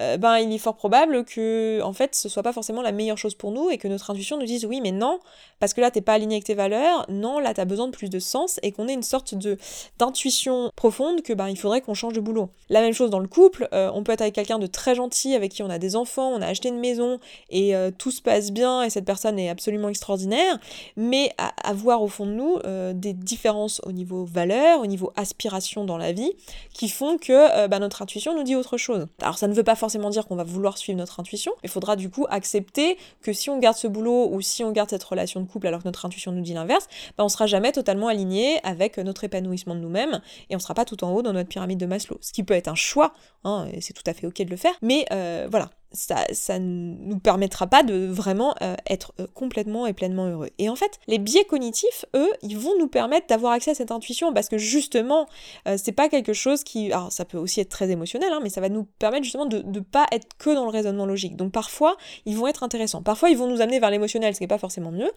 Euh, 0.00 0.16
ben 0.16 0.38
il 0.38 0.52
est 0.52 0.58
fort 0.58 0.76
probable 0.76 1.24
que 1.24 1.80
en 1.82 1.92
fait 1.92 2.14
ce 2.14 2.28
soit 2.28 2.42
pas 2.42 2.52
forcément 2.52 2.82
la 2.82 2.92
meilleure 2.92 3.18
chose 3.18 3.34
pour 3.34 3.52
nous 3.52 3.70
et 3.70 3.78
que 3.78 3.88
notre 3.88 4.10
intuition 4.10 4.38
nous 4.38 4.46
dise 4.46 4.64
oui 4.64 4.80
mais 4.80 4.92
non 4.92 5.20
parce 5.58 5.74
que 5.74 5.80
là 5.80 5.90
t'es 5.90 6.00
pas 6.00 6.14
aligné 6.14 6.36
avec 6.36 6.44
tes 6.44 6.54
valeurs, 6.54 7.04
non 7.08 7.38
là 7.38 7.52
t'as 7.52 7.66
besoin 7.66 7.86
de 7.86 7.92
plus 7.92 8.08
de 8.08 8.18
sens 8.18 8.58
et 8.62 8.72
qu'on 8.72 8.88
ait 8.88 8.94
une 8.94 9.02
sorte 9.02 9.34
de 9.34 9.58
d'intuition 9.98 10.70
profonde 10.74 11.22
que 11.22 11.32
ben 11.32 11.48
il 11.48 11.58
faudrait 11.58 11.82
qu'on 11.82 11.94
change 11.94 12.14
de 12.14 12.20
boulot. 12.20 12.48
La 12.70 12.80
même 12.80 12.94
chose 12.94 13.10
dans 13.10 13.18
le 13.18 13.28
couple, 13.28 13.68
euh, 13.72 13.90
on 13.94 14.02
peut 14.02 14.12
être 14.12 14.22
avec 14.22 14.34
quelqu'un 14.34 14.58
de 14.58 14.66
très 14.66 14.94
gentil 14.94 15.34
avec 15.34 15.52
qui 15.52 15.62
on 15.62 15.70
a 15.70 15.78
des 15.78 15.96
enfants, 15.96 16.28
on 16.28 16.40
a 16.40 16.46
acheté 16.46 16.70
une 16.70 16.78
maison 16.78 17.20
et 17.50 17.76
euh, 17.76 17.90
tout 17.96 18.10
se 18.10 18.22
passe 18.22 18.52
bien 18.52 18.82
et 18.82 18.90
cette 18.90 19.04
personne 19.04 19.38
est 19.38 19.50
absolument 19.50 19.88
extraordinaire, 19.88 20.58
mais 20.96 21.32
avoir 21.62 22.02
au 22.02 22.08
fond 22.08 22.26
de 22.26 22.32
nous 22.32 22.58
des 22.94 23.12
différences 23.12 23.80
au 23.84 23.92
niveau 23.92 24.24
valeurs, 24.24 24.80
au 24.80 24.86
niveau 24.86 25.12
aspiration 25.16 25.84
dans 25.84 25.98
la 25.98 26.12
vie 26.12 26.32
qui 26.72 26.88
font 26.88 27.18
que 27.18 27.66
ben, 27.66 27.80
notre 27.80 28.02
intuition 28.02 28.34
nous 28.34 28.42
dit 28.42 28.56
autre 28.56 28.76
chose. 28.76 29.06
Alors 29.20 29.38
ça 29.38 29.48
ne 29.50 29.54
veut 29.54 29.64
pas 29.64 29.74
forcément 29.74 30.10
dire 30.10 30.26
qu'on 30.26 30.36
va 30.36 30.44
vouloir 30.44 30.78
suivre 30.78 30.98
notre 30.98 31.20
intuition, 31.20 31.52
il 31.62 31.68
faudra 31.68 31.96
du 31.96 32.10
coup 32.10 32.26
accepter 32.30 32.96
que 33.22 33.32
si 33.32 33.50
on 33.50 33.58
garde 33.58 33.76
ce 33.76 33.86
boulot 33.86 34.30
ou 34.32 34.40
si 34.40 34.64
on 34.64 34.72
garde 34.72 34.90
cette 34.90 35.04
relation 35.04 35.40
de 35.40 35.46
couple 35.46 35.66
alors 35.66 35.80
que 35.80 35.88
notre 35.88 36.06
intuition 36.06 36.32
nous 36.32 36.40
dit 36.40 36.54
l'inverse, 36.54 36.88
ben 37.18 37.24
on 37.24 37.28
sera 37.28 37.46
jamais 37.46 37.72
totalement 37.72 38.08
aligné 38.08 38.60
avec 38.64 38.98
notre 38.98 39.24
épanouissement 39.24 39.74
de 39.74 39.80
nous-mêmes 39.80 40.20
et 40.48 40.56
on 40.56 40.58
sera 40.58 40.74
pas 40.74 40.84
tout 40.84 41.02
en 41.04 41.12
haut 41.12 41.22
dans 41.22 41.32
notre 41.32 41.48
pyramide 41.48 41.78
de 41.78 41.86
Maslow. 41.86 42.18
Ce 42.20 42.32
qui 42.32 42.42
peut 42.42 42.54
être 42.54 42.68
un 42.68 42.74
choix, 42.74 43.12
hein, 43.44 43.66
et 43.72 43.80
c'est 43.80 43.92
tout 43.92 44.02
à 44.06 44.14
fait 44.14 44.26
ok 44.26 44.42
de 44.42 44.50
le 44.50 44.56
faire, 44.56 44.74
mais 44.82 45.04
euh, 45.12 45.48
voilà, 45.50 45.70
ça, 45.92 46.24
ça 46.32 46.58
nous 46.58 47.18
permettra 47.18 47.66
pas 47.66 47.82
de 47.82 48.06
vraiment 48.06 48.54
euh, 48.62 48.76
être 48.88 49.12
euh, 49.18 49.26
complètement 49.34 49.86
et 49.86 49.92
pleinement 49.92 50.26
heureux. 50.26 50.50
Et 50.58 50.68
en 50.68 50.76
fait, 50.76 51.00
les 51.08 51.18
biais 51.18 51.44
cognitifs, 51.44 52.04
eux, 52.14 52.30
ils 52.42 52.56
vont 52.58 52.78
nous 52.78 52.86
permettre 52.86 53.26
d'avoir 53.26 53.52
accès 53.52 53.72
à 53.72 53.74
cette 53.74 53.90
intuition 53.90 54.32
parce 54.32 54.48
que 54.48 54.58
justement, 54.58 55.26
euh, 55.66 55.76
c'est 55.82 55.92
pas 55.92 56.08
quelque 56.08 56.32
chose 56.32 56.62
qui. 56.62 56.92
Alors, 56.92 57.10
ça 57.10 57.24
peut 57.24 57.38
aussi 57.38 57.60
être 57.60 57.68
très 57.68 57.90
émotionnel, 57.90 58.32
hein, 58.32 58.40
mais 58.42 58.50
ça 58.50 58.60
va 58.60 58.68
nous 58.68 58.84
permettre 58.98 59.24
justement 59.24 59.46
de 59.46 59.62
ne 59.62 59.80
pas 59.80 60.06
être 60.12 60.28
que 60.38 60.54
dans 60.54 60.64
le 60.64 60.70
raisonnement 60.70 61.06
logique. 61.06 61.36
Donc, 61.36 61.52
parfois, 61.52 61.96
ils 62.24 62.36
vont 62.36 62.46
être 62.46 62.62
intéressants. 62.62 63.02
Parfois, 63.02 63.30
ils 63.30 63.36
vont 63.36 63.48
nous 63.48 63.60
amener 63.60 63.80
vers 63.80 63.90
l'émotionnel, 63.90 64.34
ce 64.34 64.38
qui 64.38 64.44
n'est 64.44 64.48
pas 64.48 64.58
forcément 64.58 64.92
mieux, 64.92 65.10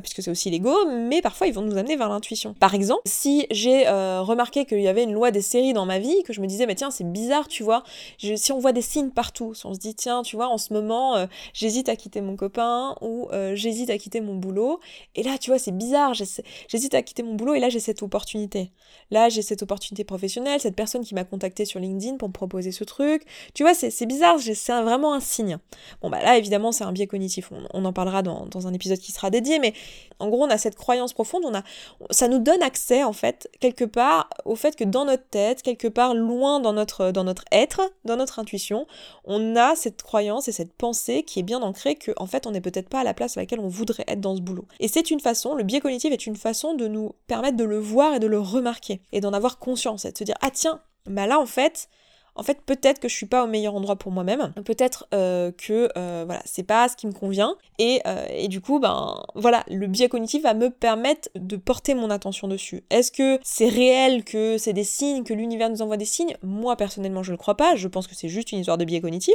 puisque 0.00 0.22
c'est 0.22 0.30
aussi 0.30 0.50
l'ego, 0.50 0.74
mais 0.90 1.20
parfois, 1.20 1.46
ils 1.46 1.54
vont 1.54 1.62
nous 1.62 1.76
amener 1.76 1.96
vers 1.96 2.08
l'intuition. 2.08 2.54
Par 2.54 2.74
exemple, 2.74 3.02
si 3.04 3.46
j'ai 3.50 3.88
remarqué 3.88 4.64
qu'il 4.64 4.80
y 4.80 4.88
avait 4.88 5.04
une 5.04 5.12
loi 5.12 5.30
des 5.30 5.42
séries 5.42 5.72
dans 5.72 5.86
ma 5.86 5.98
vie, 5.98 6.22
que 6.22 6.32
je 6.32 6.40
me 6.40 6.46
disais, 6.46 6.66
mais 6.66 6.74
tiens, 6.74 6.90
c'est 6.90 7.10
bizarre, 7.10 7.48
tu 7.48 7.62
vois, 7.62 7.82
si 8.18 8.52
on 8.52 8.58
voit 8.58 8.72
des 8.72 8.82
signes 8.82 9.10
partout, 9.10 9.54
si 9.54 9.66
on 9.66 9.74
se 9.74 9.78
dit, 9.78 9.94
tiens, 9.94 10.13
tu 10.22 10.36
vois, 10.36 10.48
en 10.48 10.58
ce 10.58 10.72
moment, 10.72 11.16
euh, 11.16 11.26
j'hésite 11.52 11.88
à 11.88 11.96
quitter 11.96 12.20
mon 12.20 12.36
copain 12.36 12.96
ou 13.00 13.28
euh, 13.32 13.54
j'hésite 13.54 13.90
à 13.90 13.98
quitter 13.98 14.20
mon 14.20 14.34
boulot. 14.34 14.80
Et 15.14 15.22
là, 15.22 15.38
tu 15.38 15.50
vois, 15.50 15.58
c'est 15.58 15.76
bizarre, 15.76 16.14
j'hésite 16.14 16.94
à 16.94 17.02
quitter 17.02 17.22
mon 17.22 17.34
boulot 17.34 17.54
et 17.54 17.60
là, 17.60 17.68
j'ai 17.68 17.80
cette 17.80 18.02
opportunité. 18.02 18.70
Là, 19.10 19.28
j'ai 19.28 19.42
cette 19.42 19.62
opportunité 19.62 20.04
professionnelle, 20.04 20.60
cette 20.60 20.76
personne 20.76 21.04
qui 21.04 21.14
m'a 21.14 21.24
contacté 21.24 21.64
sur 21.64 21.80
LinkedIn 21.80 22.16
pour 22.16 22.28
me 22.28 22.32
proposer 22.32 22.72
ce 22.72 22.84
truc. 22.84 23.24
Tu 23.54 23.62
vois, 23.62 23.74
c'est 23.74 24.06
bizarre, 24.06 24.38
c'est 24.40 24.82
vraiment 24.82 25.14
un 25.14 25.20
signe. 25.20 25.58
Bon, 26.02 26.10
bah 26.10 26.22
là, 26.22 26.36
évidemment, 26.38 26.72
c'est 26.72 26.84
un 26.84 26.92
biais 26.92 27.06
cognitif. 27.06 27.50
On, 27.72 27.84
en 27.84 27.92
parlera 27.92 28.22
dans, 28.22 28.46
dans, 28.46 28.66
un 28.66 28.72
épisode 28.72 28.98
qui 28.98 29.12
sera 29.12 29.30
dédié, 29.30 29.58
mais 29.58 29.74
en 30.18 30.28
gros, 30.28 30.44
on 30.44 30.50
a 30.50 30.58
cette 30.58 30.76
croyance 30.76 31.12
profonde, 31.12 31.42
on 31.44 31.54
a, 31.54 31.62
ça 32.10 32.28
nous 32.28 32.38
donne 32.38 32.62
accès, 32.62 33.04
en 33.04 33.12
fait, 33.12 33.48
quelque 33.60 33.84
part, 33.84 34.28
au 34.44 34.56
fait 34.56 34.76
que 34.76 34.84
dans 34.84 35.04
notre 35.04 35.28
tête, 35.28 35.62
quelque 35.62 35.88
part 35.88 36.14
loin 36.14 36.60
dans 36.60 36.72
notre, 36.72 37.10
dans 37.10 37.24
notre 37.24 37.44
être, 37.52 37.82
dans 38.04 38.16
notre 38.16 38.38
intuition, 38.38 38.86
on 39.24 39.56
a 39.56 39.74
cette 39.76 40.02
croyance 40.04 40.46
et 40.46 40.52
cette 40.52 40.72
pensée 40.72 41.24
qui 41.24 41.40
est 41.40 41.42
bien 41.42 41.62
ancrée 41.62 41.96
que, 41.96 42.12
en 42.16 42.26
fait, 42.26 42.46
on 42.46 42.52
n'est 42.52 42.60
peut-être 42.60 42.88
pas 42.88 43.00
à 43.00 43.04
la 43.04 43.14
place 43.14 43.36
à 43.36 43.40
laquelle 43.40 43.58
on 43.58 43.66
voudrait 43.66 44.04
être 44.06 44.20
dans 44.20 44.36
ce 44.36 44.40
boulot. 44.40 44.66
Et 44.78 44.86
c'est 44.86 45.10
une 45.10 45.18
façon, 45.18 45.54
le 45.54 45.64
biais 45.64 45.80
cognitif 45.80 46.12
est 46.12 46.26
une 46.26 46.36
façon 46.36 46.74
de 46.74 46.86
nous 46.86 47.14
permettre 47.26 47.56
de 47.56 47.64
le 47.64 47.78
voir 47.78 48.14
et 48.14 48.20
de 48.20 48.28
le 48.28 48.38
remarquer, 48.38 49.00
et 49.10 49.20
d'en 49.20 49.32
avoir 49.32 49.58
conscience, 49.58 50.04
et 50.04 50.12
de 50.12 50.18
se 50.18 50.22
dire, 50.22 50.36
ah 50.40 50.50
tiens, 50.52 50.80
bah 51.06 51.26
là, 51.26 51.40
en 51.40 51.46
fait, 51.46 51.88
en 52.36 52.42
fait, 52.42 52.60
peut-être 52.64 53.00
que 53.00 53.08
je 53.08 53.14
suis 53.14 53.26
pas 53.26 53.44
au 53.44 53.46
meilleur 53.46 53.74
endroit 53.74 53.96
pour 53.96 54.12
moi-même, 54.12 54.52
peut-être 54.64 55.06
euh, 55.14 55.52
que 55.52 55.88
euh, 55.96 56.24
voilà, 56.26 56.42
c'est 56.44 56.62
pas 56.62 56.88
ce 56.88 56.96
qui 56.96 57.06
me 57.06 57.12
convient, 57.12 57.56
et, 57.78 58.00
euh, 58.06 58.26
et, 58.30 58.48
du 58.48 58.60
coup, 58.60 58.78
ben 58.80 59.22
voilà, 59.34 59.64
le 59.68 59.86
biais 59.86 60.08
cognitif 60.08 60.42
va 60.42 60.54
me 60.54 60.70
permettre 60.70 61.28
de 61.34 61.56
porter 61.56 61.94
mon 61.94 62.10
attention 62.10 62.48
dessus. 62.48 62.82
Est-ce 62.90 63.12
que 63.12 63.38
c'est 63.42 63.68
réel 63.68 64.24
que 64.24 64.58
c'est 64.58 64.72
des 64.72 64.84
signes, 64.84 65.24
que 65.24 65.34
l'univers 65.34 65.70
nous 65.70 65.82
envoie 65.82 65.96
des 65.96 66.04
signes? 66.04 66.36
Moi 66.42 66.76
personnellement, 66.76 67.22
je 67.22 67.30
le 67.30 67.36
crois 67.36 67.56
pas. 67.56 67.76
Je 67.76 67.88
pense 67.88 68.06
que 68.06 68.14
c'est 68.14 68.28
juste 68.28 68.52
une 68.52 68.58
histoire 68.58 68.78
de 68.78 68.84
biais 68.84 69.00
cognitif, 69.00 69.34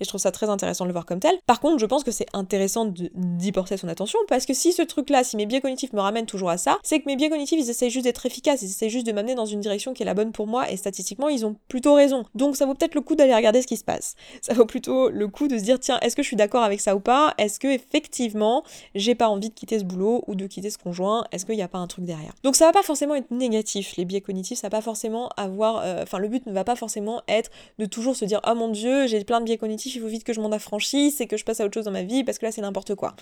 et 0.00 0.04
je 0.04 0.08
trouve 0.08 0.20
ça 0.20 0.32
très 0.32 0.48
intéressant 0.48 0.84
de 0.84 0.88
le 0.88 0.92
voir 0.92 1.06
comme 1.06 1.20
tel. 1.20 1.36
Par 1.46 1.60
contre, 1.60 1.78
je 1.78 1.86
pense 1.86 2.04
que 2.04 2.10
c'est 2.10 2.26
intéressant 2.32 2.86
d'y 2.86 3.52
porter 3.52 3.76
son 3.76 3.88
attention, 3.88 4.18
parce 4.28 4.46
que 4.46 4.54
si 4.54 4.72
ce 4.72 4.82
truc-là, 4.82 5.24
si 5.24 5.36
mes 5.36 5.46
biais 5.46 5.60
cognitifs 5.60 5.92
me 5.92 6.00
ramènent 6.00 6.26
toujours 6.26 6.50
à 6.50 6.58
ça, 6.58 6.78
c'est 6.82 7.00
que 7.00 7.06
mes 7.06 7.16
biais 7.16 7.30
cognitifs, 7.30 7.60
ils 7.60 7.70
essayent 7.70 7.90
juste 7.90 8.04
d'être 8.04 8.26
efficaces, 8.26 8.62
ils 8.62 8.70
essayent 8.70 8.90
juste 8.90 9.06
de 9.06 9.12
m'amener 9.12 9.34
dans 9.34 9.46
une 9.46 9.60
direction 9.60 9.94
qui 9.94 10.02
est 10.02 10.06
la 10.06 10.14
bonne 10.14 10.32
pour 10.32 10.46
moi, 10.46 10.70
et 10.70 10.76
statistiquement, 10.76 11.28
ils 11.28 11.46
ont 11.46 11.56
plutôt 11.68 11.94
raison. 11.94 12.24
Donc 12.40 12.56
ça 12.56 12.64
vaut 12.64 12.72
peut-être 12.72 12.94
le 12.94 13.02
coup 13.02 13.16
d'aller 13.16 13.34
regarder 13.34 13.60
ce 13.60 13.66
qui 13.66 13.76
se 13.76 13.84
passe. 13.84 14.16
Ça 14.40 14.54
vaut 14.54 14.64
plutôt 14.64 15.10
le 15.10 15.28
coup 15.28 15.46
de 15.46 15.58
se 15.58 15.62
dire 15.62 15.78
tiens, 15.78 15.98
est-ce 16.00 16.16
que 16.16 16.22
je 16.22 16.26
suis 16.26 16.36
d'accord 16.36 16.62
avec 16.62 16.80
ça 16.80 16.96
ou 16.96 17.00
pas? 17.00 17.34
Est-ce 17.36 17.60
que 17.60 17.68
effectivement 17.68 18.64
j'ai 18.94 19.14
pas 19.14 19.28
envie 19.28 19.50
de 19.50 19.54
quitter 19.54 19.78
ce 19.78 19.84
boulot 19.84 20.24
ou 20.26 20.34
de 20.34 20.46
quitter 20.46 20.70
ce 20.70 20.78
conjoint? 20.78 21.24
Est-ce 21.32 21.44
qu'il 21.44 21.56
n'y 21.56 21.62
a 21.62 21.68
pas 21.68 21.78
un 21.78 21.86
truc 21.86 22.06
derrière? 22.06 22.32
Donc 22.42 22.56
ça 22.56 22.64
va 22.64 22.72
pas 22.72 22.82
forcément 22.82 23.14
être 23.14 23.30
négatif, 23.30 23.94
les 23.98 24.06
biais 24.06 24.22
cognitifs, 24.22 24.58
ça 24.58 24.68
va 24.68 24.78
pas 24.78 24.80
forcément 24.80 25.28
avoir. 25.36 25.82
Euh, 25.84 26.02
enfin, 26.02 26.18
le 26.18 26.28
but 26.28 26.46
ne 26.46 26.52
va 26.52 26.64
pas 26.64 26.76
forcément 26.76 27.20
être 27.28 27.50
de 27.78 27.84
toujours 27.84 28.16
se 28.16 28.24
dire 28.24 28.40
oh 28.48 28.54
mon 28.54 28.68
dieu, 28.68 29.06
j'ai 29.06 29.22
plein 29.22 29.40
de 29.40 29.44
biais 29.44 29.58
cognitifs, 29.58 29.94
il 29.94 30.00
faut 30.00 30.08
vite 30.08 30.24
que 30.24 30.32
je 30.32 30.40
m'en 30.40 30.50
affranchisse 30.50 31.20
et 31.20 31.26
que 31.26 31.36
je 31.36 31.44
passe 31.44 31.60
à 31.60 31.66
autre 31.66 31.74
chose 31.74 31.84
dans 31.84 31.90
ma 31.90 32.04
vie 32.04 32.24
parce 32.24 32.38
que 32.38 32.46
là 32.46 32.52
c'est 32.52 32.62
n'importe 32.62 32.94
quoi. 32.94 33.14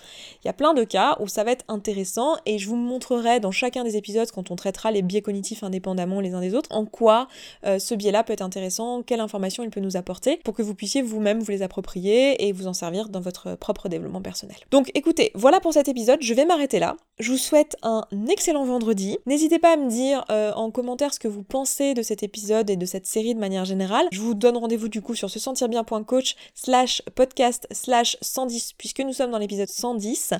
Il 0.43 0.47
y 0.47 0.49
a 0.49 0.53
plein 0.53 0.73
de 0.73 0.85
cas 0.85 1.17
où 1.19 1.27
ça 1.27 1.43
va 1.43 1.51
être 1.51 1.65
intéressant 1.67 2.37
et 2.45 2.57
je 2.57 2.69
vous 2.69 2.77
montrerai 2.77 3.41
dans 3.41 3.51
chacun 3.51 3.83
des 3.83 3.97
épisodes 3.97 4.31
quand 4.31 4.49
on 4.49 4.55
traitera 4.55 4.91
les 4.91 5.01
biais 5.01 5.21
cognitifs 5.21 5.61
indépendamment 5.63 6.21
les 6.21 6.33
uns 6.33 6.41
des 6.41 6.55
autres 6.55 6.69
en 6.71 6.85
quoi 6.85 7.27
euh, 7.65 7.79
ce 7.79 7.95
biais-là 7.95 8.23
peut 8.23 8.33
être 8.33 8.41
intéressant, 8.41 9.01
quelle 9.09 9.21
information 9.21 9.63
il 9.63 9.71
peut 9.71 9.79
nous 9.79 9.97
apporter 9.97 10.37
pour 10.37 10.53
que 10.53 10.61
vous 10.61 10.75
puissiez 10.75 11.01
vous-même 11.01 11.39
vous 11.39 11.49
les 11.49 11.63
approprier 11.63 12.47
et 12.47 12.51
vous 12.51 12.67
en 12.67 12.73
servir 12.73 13.09
dans 13.09 13.21
votre 13.21 13.55
propre 13.55 13.89
développement 13.89 14.21
personnel. 14.21 14.57
Donc 14.69 14.91
écoutez, 14.93 15.31
voilà 15.33 15.59
pour 15.59 15.73
cet 15.73 15.87
épisode, 15.87 16.19
je 16.21 16.31
vais 16.35 16.45
m'arrêter 16.45 16.77
là. 16.77 16.95
Je 17.17 17.31
vous 17.31 17.37
souhaite 17.37 17.75
un 17.81 18.03
excellent 18.29 18.65
vendredi. 18.65 19.17
N'hésitez 19.25 19.57
pas 19.57 19.73
à 19.73 19.77
me 19.77 19.89
dire 19.89 20.23
euh, 20.29 20.53
en 20.53 20.69
commentaire 20.69 21.11
ce 21.11 21.19
que 21.19 21.27
vous 21.27 21.41
pensez 21.41 21.95
de 21.95 22.03
cet 22.03 22.21
épisode 22.21 22.69
et 22.69 22.75
de 22.75 22.85
cette 22.85 23.07
série 23.07 23.33
de 23.33 23.39
manière 23.39 23.65
générale. 23.65 24.05
Je 24.11 24.21
vous 24.21 24.35
donne 24.35 24.57
rendez-vous 24.57 24.89
du 24.89 25.01
coup 25.01 25.15
sur 25.15 25.31
se 25.31 25.39
sentir 25.39 25.69
bien.coach 25.69 26.35
slash 26.53 27.01
podcast 27.15 27.67
slash 27.71 28.15
110 28.21 28.73
puisque 28.77 28.99
nous 28.99 29.13
sommes 29.13 29.31
dans 29.31 29.39
l'épisode 29.39 29.69
110. 29.69 30.35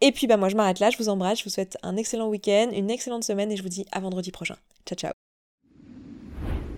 Et 0.00 0.12
puis 0.12 0.28
bah 0.28 0.36
moi 0.36 0.48
je 0.48 0.54
m'arrête 0.54 0.78
là, 0.78 0.90
je 0.90 0.98
vous 0.98 1.08
embrasse, 1.08 1.40
je 1.40 1.44
vous 1.44 1.50
souhaite 1.50 1.76
un 1.82 1.96
excellent 1.96 2.28
week-end, 2.28 2.68
une 2.72 2.88
excellente 2.88 3.24
semaine 3.24 3.50
et 3.50 3.56
je 3.56 3.64
vous 3.64 3.68
dis 3.68 3.84
à 3.90 3.98
vendredi 3.98 4.30
prochain. 4.30 4.56
Ciao 4.86 4.96
ciao 4.96 5.31